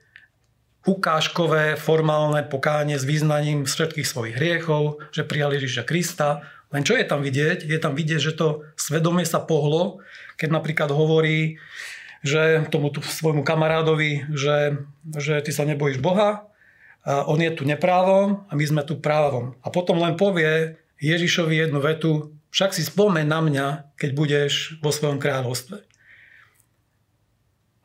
ukážkové, 0.86 1.76
formálne 1.76 2.46
pokánie 2.46 2.96
s 2.96 3.08
význaním 3.08 3.66
všetkých 3.66 4.06
svojich 4.06 4.36
hriechov, 4.38 5.02
že 5.10 5.26
prijali 5.26 5.58
Ježiša 5.58 5.84
Krista. 5.84 6.46
Len 6.70 6.86
čo 6.86 6.94
je 6.94 7.06
tam 7.08 7.26
vidieť? 7.26 7.66
Je 7.66 7.80
tam 7.82 7.98
vidieť, 7.98 8.22
že 8.22 8.38
to 8.38 8.64
svedomie 8.78 9.26
sa 9.26 9.42
pohlo, 9.42 10.06
keď 10.38 10.50
napríklad 10.54 10.94
hovorí, 10.94 11.58
že 12.22 12.66
tomu 12.70 12.94
svojmu 12.94 13.42
kamarádovi, 13.42 14.30
že, 14.34 14.82
že 15.18 15.42
ty 15.42 15.52
sa 15.54 15.66
nebojíš 15.66 16.02
Boha, 16.02 16.50
on 17.06 17.38
je 17.38 17.54
tu 17.54 17.64
neprávom 17.70 18.50
a 18.50 18.54
my 18.58 18.66
sme 18.66 18.82
tu 18.82 18.98
právom. 18.98 19.54
A 19.62 19.70
potom 19.70 20.02
len 20.02 20.18
povie 20.18 20.82
Ježišovi 20.98 21.54
jednu 21.54 21.78
vetu, 21.78 22.34
však 22.50 22.74
si 22.74 22.82
spomen 22.82 23.30
na 23.30 23.46
mňa, 23.46 23.94
keď 24.00 24.10
budeš 24.18 24.54
vo 24.82 24.90
svojom 24.90 25.22
kráľovstve. 25.22 25.86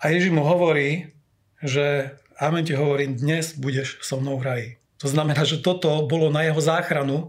A 0.01 0.05
Ježiš 0.09 0.33
mu 0.33 0.41
hovorí, 0.41 1.13
že 1.61 2.17
amen 2.41 2.65
ti 2.65 2.73
hovorím, 2.73 3.21
dnes 3.21 3.53
budeš 3.53 4.01
so 4.01 4.17
mnou 4.17 4.41
v 4.41 4.47
raji. 4.47 4.69
To 5.05 5.13
znamená, 5.13 5.45
že 5.45 5.61
toto 5.61 6.09
bolo 6.09 6.33
na 6.33 6.49
jeho 6.49 6.61
záchranu. 6.61 7.29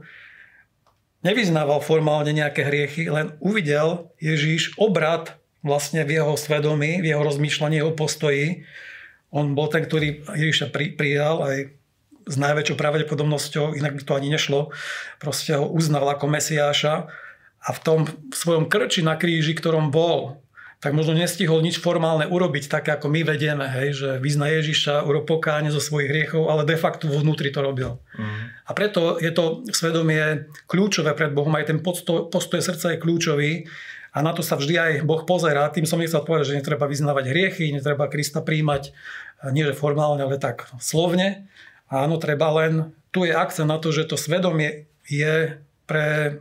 Nevyznával 1.28 1.84
formálne 1.84 2.32
nejaké 2.32 2.64
hriechy, 2.64 3.12
len 3.12 3.36
uvidel 3.44 4.16
Ježiš 4.24 4.80
obrad 4.80 5.36
vlastne 5.60 6.08
v 6.08 6.24
jeho 6.24 6.40
svedomí, 6.40 7.04
v 7.04 7.12
jeho 7.12 7.24
rozmýšľaní, 7.26 7.84
jeho 7.84 7.92
postoji. 7.92 8.64
On 9.32 9.52
bol 9.52 9.68
ten, 9.68 9.84
ktorý 9.84 10.24
Ježiša 10.24 10.72
prijal 10.72 11.44
aj 11.44 11.58
s 12.32 12.40
najväčšou 12.40 12.80
pravdepodobnosťou, 12.80 13.76
inak 13.76 14.00
by 14.00 14.04
to 14.08 14.16
ani 14.16 14.32
nešlo, 14.32 14.72
proste 15.20 15.60
ho 15.60 15.68
uznal 15.68 16.08
ako 16.08 16.32
Mesiáša 16.32 17.12
a 17.62 17.70
v 17.76 17.80
tom 17.84 18.00
svojom 18.32 18.72
krči 18.72 19.04
na 19.04 19.20
kríži, 19.20 19.52
ktorom 19.52 19.92
bol, 19.92 20.40
tak 20.82 20.98
možno 20.98 21.14
nestihol 21.14 21.62
nič 21.62 21.78
formálne 21.78 22.26
urobiť, 22.26 22.66
také 22.66 22.98
ako 22.98 23.06
my 23.06 23.22
vedieme, 23.22 23.70
hej, 23.70 23.94
že 23.94 24.10
vyzna 24.18 24.50
Ježiša, 24.50 25.06
urob 25.06 25.30
pokáne 25.30 25.70
zo 25.70 25.78
svojich 25.78 26.10
hriechov, 26.10 26.50
ale 26.50 26.66
de 26.66 26.74
facto 26.74 27.06
vo 27.06 27.22
vnútri 27.22 27.54
to 27.54 27.62
robil. 27.62 28.02
Mm. 28.18 28.50
A 28.66 28.72
preto 28.74 29.22
je 29.22 29.30
to 29.30 29.62
svedomie 29.70 30.50
kľúčové 30.66 31.14
pred 31.14 31.38
Bohom, 31.38 31.54
aj 31.54 31.70
ten 31.70 31.86
postoj, 31.86 32.34
postoj 32.34 32.66
srdca 32.66 32.98
je 32.98 33.02
kľúčový 33.04 33.52
a 34.12 34.26
na 34.26 34.34
to 34.34 34.42
sa 34.42 34.58
vždy 34.58 34.76
aj 34.76 34.92
Boh 35.06 35.22
pozerá. 35.22 35.70
Tým 35.70 35.86
som 35.86 36.02
nechcel 36.02 36.26
povedať, 36.26 36.50
že 36.50 36.58
netreba 36.58 36.90
vyznávať 36.90 37.30
hriechy, 37.30 37.70
netreba 37.70 38.10
Krista 38.10 38.42
príjmať, 38.42 38.90
nie 39.54 39.62
že 39.62 39.78
formálne, 39.78 40.26
ale 40.26 40.42
tak 40.42 40.66
slovne, 40.82 41.46
Áno, 41.92 42.16
treba 42.16 42.48
len, 42.56 42.96
tu 43.12 43.28
je 43.28 43.36
akcent 43.36 43.68
na 43.68 43.76
to, 43.78 43.92
že 43.92 44.08
to 44.08 44.16
svedomie 44.16 44.88
je 45.12 45.60
pre 45.84 46.40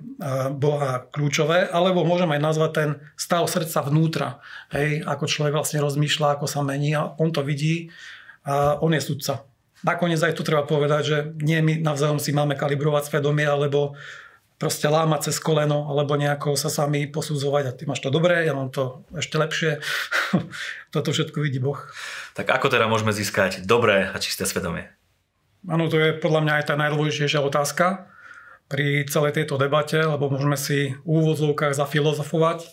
Boha 0.55 1.11
kľúčové, 1.11 1.67
alebo 1.67 2.07
môžem 2.07 2.31
aj 2.31 2.41
nazvať 2.41 2.71
ten 2.71 2.91
stav 3.19 3.43
srdca 3.51 3.83
vnútra. 3.83 4.29
Hej, 4.71 5.03
ako 5.03 5.27
človek 5.27 5.59
vlastne 5.59 5.83
rozmýšľa, 5.83 6.39
ako 6.39 6.47
sa 6.47 6.63
mení 6.63 6.95
a 6.95 7.19
on 7.19 7.35
to 7.35 7.43
vidí 7.43 7.91
a 8.47 8.79
on 8.79 8.95
je 8.95 9.03
sudca. 9.03 9.43
Nakoniec 9.83 10.23
aj 10.23 10.39
tu 10.39 10.47
treba 10.47 10.63
povedať, 10.63 11.03
že 11.03 11.17
nie 11.43 11.59
my 11.67 11.83
navzájom 11.83 12.23
si 12.23 12.31
máme 12.31 12.55
kalibrovať 12.55 13.11
svedomie, 13.11 13.43
alebo 13.43 13.99
proste 14.61 14.87
lámať 14.87 15.33
cez 15.33 15.41
koleno, 15.41 15.89
alebo 15.89 16.15
nejako 16.15 16.55
sa 16.55 16.69
sami 16.69 17.09
posudzovať 17.09 17.65
a 17.65 17.73
ty 17.75 17.89
máš 17.89 18.05
to 18.05 18.13
dobré, 18.13 18.45
ja 18.45 18.53
mám 18.53 18.69
to 18.69 19.03
ešte 19.17 19.41
lepšie. 19.41 19.71
Toto 20.95 21.11
všetko 21.17 21.41
vidí 21.43 21.59
Boh. 21.59 21.81
Tak 22.37 22.47
ako 22.55 22.69
teda 22.69 22.87
môžeme 22.87 23.11
získať 23.11 23.65
dobré 23.65 24.13
a 24.13 24.17
čisté 24.21 24.45
svedomie? 24.45 25.00
Áno, 25.69 25.93
to 25.93 26.01
je 26.01 26.17
podľa 26.17 26.41
mňa 26.47 26.53
aj 26.61 26.65
tá 26.73 26.75
najdôležitejšia 26.81 27.41
otázka 27.45 28.09
pri 28.71 29.05
celej 29.11 29.37
tejto 29.37 29.59
debate, 29.61 29.99
lebo 29.99 30.31
môžeme 30.31 30.57
si 30.57 30.95
v 31.05 31.09
úvodzovkách 31.11 31.77
zafilozofovať, 31.77 32.71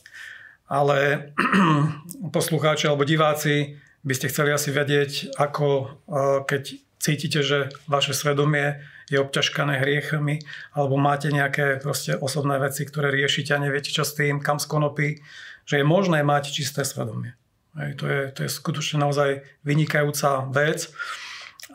ale 0.72 1.32
poslucháči 2.36 2.88
alebo 2.88 3.04
diváci 3.04 3.82
by 4.08 4.14
ste 4.16 4.32
chceli 4.32 4.56
asi 4.56 4.72
vedieť, 4.72 5.36
ako 5.36 6.00
keď 6.48 6.64
cítite, 7.02 7.44
že 7.44 7.74
vaše 7.92 8.16
svedomie 8.16 8.80
je 9.08 9.20
obťažkané 9.20 9.80
hriechami 9.80 10.44
alebo 10.76 11.00
máte 11.00 11.32
nejaké 11.32 11.80
proste 11.80 12.16
osobné 12.16 12.60
veci, 12.60 12.84
ktoré 12.84 13.12
riešite 13.12 13.56
a 13.56 13.64
neviete 13.64 13.92
čo 13.92 14.04
s 14.04 14.16
tým, 14.16 14.44
kam 14.44 14.60
skonopí, 14.60 15.24
že 15.68 15.80
je 15.80 15.86
možné 15.88 16.24
mať 16.24 16.52
čisté 16.52 16.84
svedomie. 16.88 17.36
Hej, 17.78 18.00
to, 18.00 18.06
je, 18.10 18.22
to 18.34 18.40
je 18.48 18.50
skutočne 18.52 19.04
naozaj 19.04 19.46
vynikajúca 19.62 20.50
vec. 20.50 20.90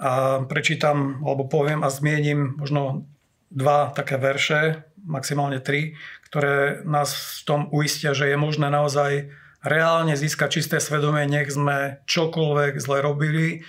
A 0.02 0.42
prečítam, 0.50 1.22
alebo 1.22 1.46
poviem 1.46 1.86
a 1.86 1.88
zmienim 1.94 2.58
možno 2.58 3.06
dva 3.54 3.94
také 3.94 4.18
verše, 4.18 4.82
maximálne 5.06 5.62
tri, 5.62 5.94
ktoré 6.26 6.82
nás 6.82 7.14
v 7.14 7.40
tom 7.46 7.60
uistia, 7.70 8.10
že 8.10 8.26
je 8.26 8.34
možné 8.34 8.66
naozaj 8.66 9.30
reálne 9.62 10.18
získať 10.18 10.58
čisté 10.58 10.76
svedomie, 10.82 11.30
nech 11.30 11.54
sme 11.54 12.02
čokoľvek 12.10 12.82
zle 12.82 12.98
robili, 12.98 13.62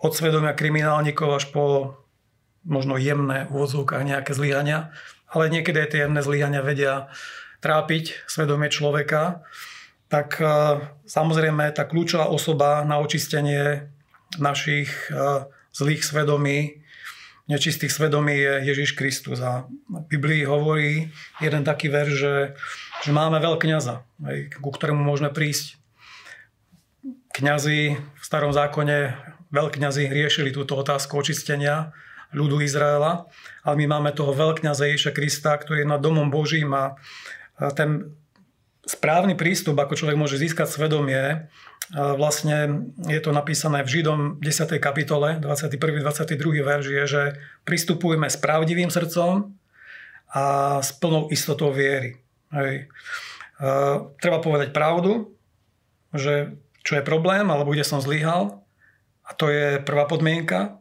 od 0.00 0.12
svedomia 0.12 0.52
kriminálnikov 0.52 1.40
až 1.40 1.44
po 1.52 1.96
možno 2.66 3.00
jemné 3.00 3.48
úvodzovkách 3.48 4.04
nejaké 4.04 4.32
zlyhania, 4.36 4.92
ale 5.30 5.48
niekedy 5.48 5.76
aj 5.80 5.90
tie 5.92 6.00
jemné 6.04 6.20
zlyhania 6.20 6.60
vedia 6.60 7.08
trápiť 7.64 8.28
svedomie 8.28 8.68
človeka, 8.68 9.46
tak 10.06 10.38
e, 10.38 10.46
samozrejme 11.08 11.66
tá 11.72 11.88
kľúčová 11.88 12.28
osoba 12.28 12.84
na 12.84 13.00
očistenie 13.02 13.90
našich 14.38 14.90
e, 15.08 15.46
zlých 15.72 16.02
svedomí, 16.02 16.82
nečistých 17.46 17.94
svedomí 17.94 18.34
je 18.34 18.52
Ježiš 18.74 18.98
Kristus. 18.98 19.38
A 19.38 19.70
v 19.88 20.04
Biblii 20.10 20.42
hovorí 20.42 21.10
jeden 21.38 21.62
taký 21.62 21.88
verš, 21.88 22.12
že, 22.12 22.34
že 23.06 23.10
máme 23.14 23.38
veľkňaza, 23.38 24.02
ku 24.58 24.70
ktorému 24.70 25.02
môžeme 25.02 25.30
prísť. 25.30 25.78
Kňazi 27.36 27.94
v 27.94 28.24
starom 28.24 28.50
zákone, 28.50 29.14
veľkňazi 29.54 30.10
riešili 30.10 30.50
túto 30.50 30.74
otázku 30.74 31.14
očistenia 31.20 31.94
ľudu 32.34 32.58
Izraela, 32.64 33.30
ale 33.62 33.74
my 33.84 33.86
máme 33.96 34.10
toho 34.10 34.34
veľkňaza 34.34 34.90
Ježiša 34.90 35.12
Krista, 35.14 35.54
ktorý 35.54 35.86
je 35.86 35.92
nad 35.92 36.02
domom 36.02 36.26
Božím 36.26 36.74
a 36.74 36.98
ten 37.78 38.18
správny 38.86 39.38
prístup, 39.38 39.78
ako 39.78 39.98
človek 39.98 40.18
môže 40.18 40.38
získať 40.38 40.66
svedomie, 40.66 41.46
vlastne 41.94 42.88
je 43.06 43.20
to 43.22 43.30
napísané 43.30 43.86
v 43.86 44.00
Židom 44.00 44.42
10. 44.42 44.82
kapitole, 44.82 45.38
21. 45.38 46.02
22. 46.02 46.66
verš 46.66 46.86
je, 46.90 47.04
že 47.06 47.22
pristupujeme 47.62 48.26
s 48.26 48.34
pravdivým 48.38 48.90
srdcom 48.90 49.54
a 50.34 50.44
s 50.82 50.90
plnou 50.98 51.30
istotou 51.30 51.70
viery. 51.70 52.18
Hej. 52.50 52.90
Treba 54.18 54.38
povedať 54.42 54.74
pravdu, 54.74 55.32
že 56.10 56.58
čo 56.82 56.98
je 56.98 57.06
problém, 57.06 57.46
alebo 57.50 57.70
kde 57.70 57.86
som 57.86 58.02
zlyhal. 58.02 58.62
A 59.26 59.34
to 59.34 59.50
je 59.50 59.82
prvá 59.82 60.06
podmienka. 60.06 60.78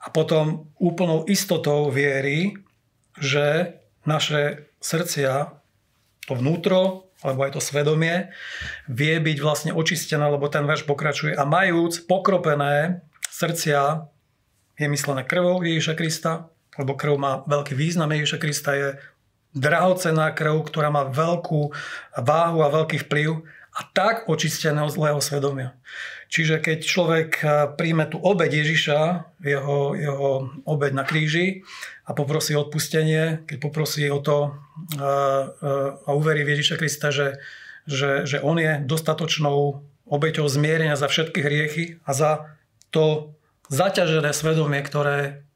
A 0.00 0.06
potom 0.08 0.70
úplnou 0.80 1.28
istotou 1.28 1.90
viery, 1.92 2.56
že 3.20 3.76
naše 4.08 4.70
srdcia, 4.80 5.52
to 6.24 6.32
vnútro, 6.38 7.09
alebo 7.20 7.44
aj 7.44 7.56
to 7.56 7.60
svedomie, 7.60 8.32
vie 8.88 9.14
byť 9.20 9.38
vlastne 9.44 9.72
očistené, 9.76 10.24
lebo 10.24 10.48
ten 10.48 10.64
verš 10.64 10.88
pokračuje. 10.88 11.36
A 11.36 11.44
majúc 11.44 12.04
pokropené 12.08 13.04
srdcia, 13.28 14.08
je 14.80 14.88
myslené 14.88 15.28
krvou 15.28 15.60
Ježiša 15.60 15.92
Krista, 15.92 16.48
lebo 16.80 16.96
krv 16.96 17.20
má 17.20 17.32
veľký 17.44 17.76
význam 17.76 18.08
Ježiša 18.16 18.38
Krista, 18.40 18.72
je 18.72 18.96
drahocená 19.52 20.32
krv, 20.32 20.64
ktorá 20.64 20.88
má 20.88 21.04
veľkú 21.04 21.74
váhu 22.16 22.58
a 22.64 22.72
veľký 22.72 23.04
vplyv 23.04 23.44
a 23.80 23.82
tak 23.96 24.28
očisteného 24.28 24.92
zlého 24.92 25.24
svedomia. 25.24 25.72
Čiže 26.28 26.60
keď 26.60 26.78
človek 26.84 27.30
eh, 27.40 27.48
príjme 27.72 28.04
tú 28.12 28.20
obeď 28.20 28.60
Ježiša, 28.60 28.98
jeho, 29.40 29.96
jeho 29.96 30.30
obeď 30.68 30.92
na 30.92 31.04
kríži 31.08 31.64
a 32.04 32.12
poprosí 32.12 32.52
odpustenie, 32.52 33.48
keď 33.48 33.56
poprosí 33.56 34.04
o 34.12 34.20
to 34.20 34.52
eh, 34.52 35.00
eh, 35.00 36.06
a 36.06 36.10
uverí 36.12 36.44
v 36.44 36.60
Ježiša 36.60 36.76
Krista, 36.76 37.08
že, 37.08 37.40
že, 37.88 38.28
že 38.28 38.44
on 38.44 38.60
je 38.60 38.84
dostatočnou 38.84 39.80
obeťou 40.04 40.44
zmierenia 40.44 41.00
za 41.00 41.08
všetky 41.08 41.40
hriechy 41.40 41.84
a 42.04 42.12
za 42.12 42.30
to 42.92 43.32
zaťažené 43.72 44.34
svedomie, 44.34 44.82
ktoré 44.82 45.46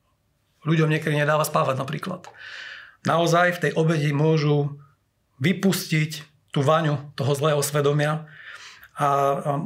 ľuďom 0.64 0.88
niekedy 0.88 1.18
nedáva 1.18 1.44
spávať 1.44 1.76
napríklad. 1.76 2.30
Naozaj 3.04 3.58
v 3.58 3.62
tej 3.68 3.72
obedi 3.76 4.14
môžu 4.16 4.80
vypustiť 5.42 6.33
tú 6.54 6.62
vaňu 6.62 7.10
toho 7.18 7.34
zlého 7.34 7.58
svedomia 7.66 8.30
a 8.94 9.06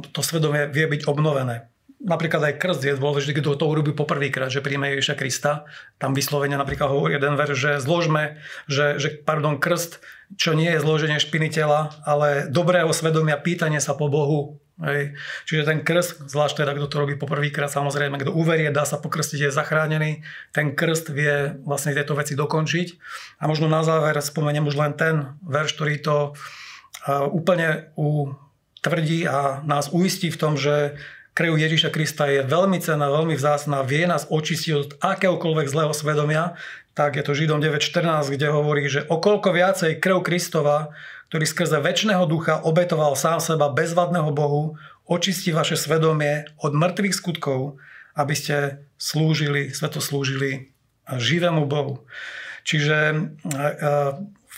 to 0.09 0.25
svedomie 0.25 0.65
vie 0.73 0.89
byť 0.89 1.05
obnovené. 1.05 1.69
Napríklad 1.99 2.41
aj 2.47 2.63
krst 2.63 2.81
je 2.81 2.95
dôležitý, 2.95 3.43
kto 3.43 3.59
to 3.59 3.67
urobí 3.67 3.91
poprvýkrát, 3.91 4.47
že 4.47 4.63
príjme 4.63 4.87
Ježiša 4.95 5.19
Krista. 5.19 5.67
Tam 5.99 6.15
vyslovene 6.15 6.55
napríklad 6.55 6.87
hovorí 6.87 7.19
jeden 7.19 7.35
ver, 7.35 7.51
že 7.51 7.83
zložme, 7.83 8.39
že, 8.71 8.95
že 8.97 9.19
pardon, 9.19 9.59
krst, 9.59 9.99
čo 10.39 10.55
nie 10.55 10.71
je 10.71 10.79
zloženie 10.79 11.19
špiny 11.19 11.51
tela, 11.51 11.91
ale 12.07 12.47
dobrého 12.47 12.89
svedomia, 12.95 13.35
pýtanie 13.35 13.83
sa 13.83 13.99
po 13.99 14.07
Bohu. 14.07 14.63
Hej. 14.79 15.19
Čiže 15.43 15.67
ten 15.67 15.79
krst, 15.83 16.31
zvlášť 16.31 16.63
teda, 16.63 16.71
kto 16.79 16.87
to 16.87 17.03
robí 17.03 17.19
poprvýkrát, 17.19 17.67
samozrejme, 17.67 18.15
kto 18.15 18.31
uverie, 18.31 18.71
dá 18.71 18.87
sa 18.87 18.95
pokrstiť, 18.95 19.51
je 19.51 19.51
zachránený. 19.51 20.23
Ten 20.55 20.71
krst 20.71 21.11
vie 21.11 21.59
vlastne 21.67 21.91
tieto 21.91 22.15
veci 22.15 22.31
dokončiť. 22.31 22.87
A 23.43 23.51
možno 23.51 23.67
na 23.67 23.83
záver 23.83 24.15
spomeniem 24.23 24.63
už 24.63 24.79
len 24.79 24.95
ten 24.95 25.35
verš, 25.43 25.75
ktorý 25.75 25.95
to 25.99 26.15
úplne 27.07 27.91
tvrdí 28.83 29.27
a 29.27 29.63
nás 29.63 29.91
uistí 29.91 30.31
v 30.31 30.39
tom, 30.39 30.53
že 30.55 30.99
krev 31.35 31.55
Ježiša 31.55 31.95
Krista 31.95 32.27
je 32.27 32.43
veľmi 32.43 32.83
cená, 32.83 33.07
veľmi 33.07 33.35
vzácná, 33.39 33.83
vie 33.87 34.03
nás 34.03 34.27
očistiť 34.27 34.71
od 34.75 34.89
akéhokoľvek 34.99 35.67
zlého 35.71 35.93
svedomia, 35.95 36.59
tak 36.97 37.15
je 37.15 37.23
to 37.23 37.31
Židom 37.31 37.63
9.14, 37.63 38.35
kde 38.35 38.51
hovorí, 38.51 38.91
že 38.91 39.07
okolko 39.07 39.55
viacej 39.55 40.03
krv 40.03 40.19
Kristova, 40.19 40.91
ktorý 41.31 41.45
skrze 41.47 41.79
väčšného 41.79 42.27
ducha 42.27 42.59
obetoval 42.59 43.15
sám 43.15 43.39
seba 43.39 43.71
bezvadného 43.71 44.35
Bohu, 44.35 44.75
očistí 45.07 45.55
vaše 45.55 45.79
svedomie 45.79 46.43
od 46.59 46.75
mŕtvych 46.75 47.15
skutkov, 47.15 47.79
aby 48.19 48.35
ste 48.35 48.83
slúžili, 48.99 49.71
sveto 49.71 50.03
slúžili 50.03 50.75
živému 51.07 51.63
Bohu. 51.71 52.03
Čiže 52.67 53.31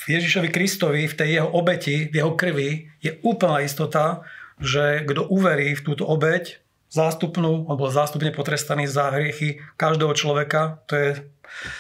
v 0.01 0.17
Ježišovi 0.17 0.49
Kristovi, 0.49 1.05
v 1.05 1.17
tej 1.17 1.29
jeho 1.41 1.49
obeti, 1.53 2.09
v 2.09 2.15
jeho 2.21 2.33
krvi 2.33 2.89
je 3.05 3.21
úplná 3.21 3.61
istota, 3.61 4.25
že 4.57 5.05
kto 5.05 5.29
uverí 5.29 5.77
v 5.77 5.85
túto 5.85 6.09
obeť, 6.09 6.61
zástupnú, 6.91 7.71
alebo 7.71 7.87
zástupne 7.87 8.35
potrestaný 8.35 8.83
za 8.89 9.15
hriechy 9.15 9.63
každého 9.79 10.11
človeka, 10.11 10.83
to 10.91 10.93
je 10.99 11.09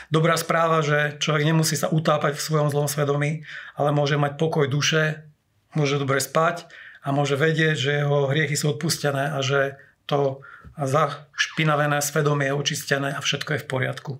dobrá 0.07 0.39
správa, 0.39 0.79
že 0.79 1.19
človek 1.19 1.43
nemusí 1.43 1.75
sa 1.75 1.91
utápať 1.91 2.39
v 2.39 2.45
svojom 2.45 2.71
zlom 2.71 2.87
svedomí, 2.87 3.43
ale 3.75 3.91
môže 3.91 4.15
mať 4.15 4.39
pokoj 4.39 4.71
duše, 4.71 5.27
môže 5.75 5.99
dobre 5.99 6.23
spať 6.23 6.67
a 7.03 7.11
môže 7.11 7.35
vedieť, 7.35 7.75
že 7.75 7.91
jeho 8.03 8.31
hriechy 8.31 8.55
sú 8.55 8.77
odpustené 8.77 9.35
a 9.35 9.39
že 9.43 9.75
to 10.07 10.43
zašpinavené 10.79 11.99
svedomie 11.99 12.47
je 12.47 12.55
očistené 12.55 13.11
a 13.11 13.19
všetko 13.19 13.59
je 13.59 13.63
v 13.63 13.69
poriadku. 13.69 14.11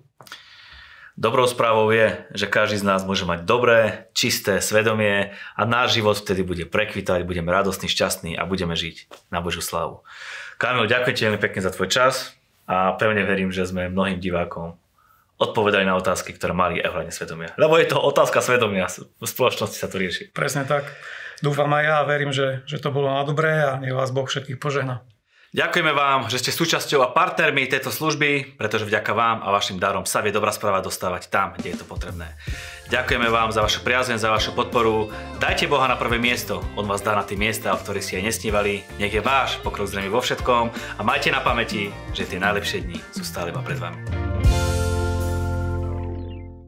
Dobrou 1.12 1.44
správou 1.44 1.92
je, 1.92 2.24
že 2.32 2.48
každý 2.48 2.80
z 2.80 2.88
nás 2.88 3.04
môže 3.04 3.28
mať 3.28 3.44
dobré, 3.44 4.08
čisté 4.16 4.64
svedomie 4.64 5.36
a 5.52 5.62
náš 5.68 6.00
život 6.00 6.16
vtedy 6.16 6.40
bude 6.40 6.64
prekvitať, 6.64 7.28
budeme 7.28 7.52
radostní, 7.52 7.84
šťastní 7.84 8.32
a 8.40 8.48
budeme 8.48 8.72
žiť 8.72 9.28
na 9.28 9.44
Božiu 9.44 9.60
slavu. 9.60 10.00
Kamil, 10.56 10.88
ďakujem 10.88 11.12
ti 11.12 11.22
veľmi 11.28 11.36
pekne 11.36 11.60
za 11.60 11.68
tvoj 11.68 11.92
čas 11.92 12.32
a 12.64 12.96
pevne 12.96 13.28
verím, 13.28 13.52
že 13.52 13.68
sme 13.68 13.92
mnohým 13.92 14.24
divákom 14.24 14.80
odpovedali 15.36 15.84
na 15.84 16.00
otázky, 16.00 16.32
ktoré 16.32 16.56
mali 16.56 16.80
ohľadne 16.80 17.12
svedomia. 17.12 17.52
Lebo 17.60 17.76
je 17.76 17.92
to 17.92 18.00
otázka 18.00 18.40
svedomia, 18.40 18.88
v 18.88 19.28
spoločnosti 19.28 19.76
sa 19.76 19.92
to 19.92 20.00
rieši. 20.00 20.32
Presne 20.32 20.64
tak. 20.64 20.88
Dúfam 21.44 21.68
aj 21.76 21.84
ja 21.84 21.94
a 22.00 22.08
verím, 22.08 22.32
že, 22.32 22.64
že 22.64 22.80
to 22.80 22.88
bolo 22.88 23.12
na 23.12 23.20
dobré 23.28 23.60
a 23.60 23.76
nech 23.76 23.92
vás 23.92 24.14
Boh 24.14 24.24
všetkých 24.24 24.56
požehná. 24.56 25.04
Ďakujeme 25.52 25.92
vám, 25.92 26.32
že 26.32 26.40
ste 26.40 26.48
súčasťou 26.48 27.04
a 27.04 27.12
partnermi 27.12 27.68
tejto 27.68 27.92
služby, 27.92 28.56
pretože 28.56 28.88
vďaka 28.88 29.12
vám 29.12 29.44
a 29.44 29.52
vašim 29.52 29.76
darom 29.76 30.08
sa 30.08 30.24
vie 30.24 30.32
dobrá 30.32 30.48
správa 30.48 30.80
dostávať 30.80 31.28
tam, 31.28 31.52
kde 31.52 31.76
je 31.76 31.84
to 31.84 31.84
potrebné. 31.84 32.32
Ďakujeme 32.88 33.28
vám 33.28 33.52
za 33.52 33.60
vašu 33.60 33.84
priazeň, 33.84 34.16
za 34.16 34.32
vašu 34.32 34.56
podporu. 34.56 35.12
Dajte 35.44 35.68
Boha 35.68 35.84
na 35.84 36.00
prvé 36.00 36.16
miesto. 36.16 36.64
On 36.72 36.88
vás 36.88 37.04
dá 37.04 37.12
na 37.12 37.20
tie 37.20 37.36
miesta, 37.36 37.76
o 37.76 37.76
ktorých 37.76 38.00
si 38.00 38.16
aj 38.16 38.32
nesnívali. 38.32 38.80
Nech 38.96 39.12
je 39.12 39.20
váš 39.20 39.60
pokrok 39.60 39.92
zrejme 39.92 40.08
vo 40.08 40.24
všetkom 40.24 40.72
a 40.72 41.00
majte 41.04 41.28
na 41.28 41.44
pamäti, 41.44 41.92
že 42.16 42.24
tie 42.24 42.40
najlepšie 42.40 42.88
dni 42.88 42.96
sú 43.12 43.20
stále 43.20 43.52
iba 43.52 43.60
pred 43.60 43.76
vami. 43.76 44.31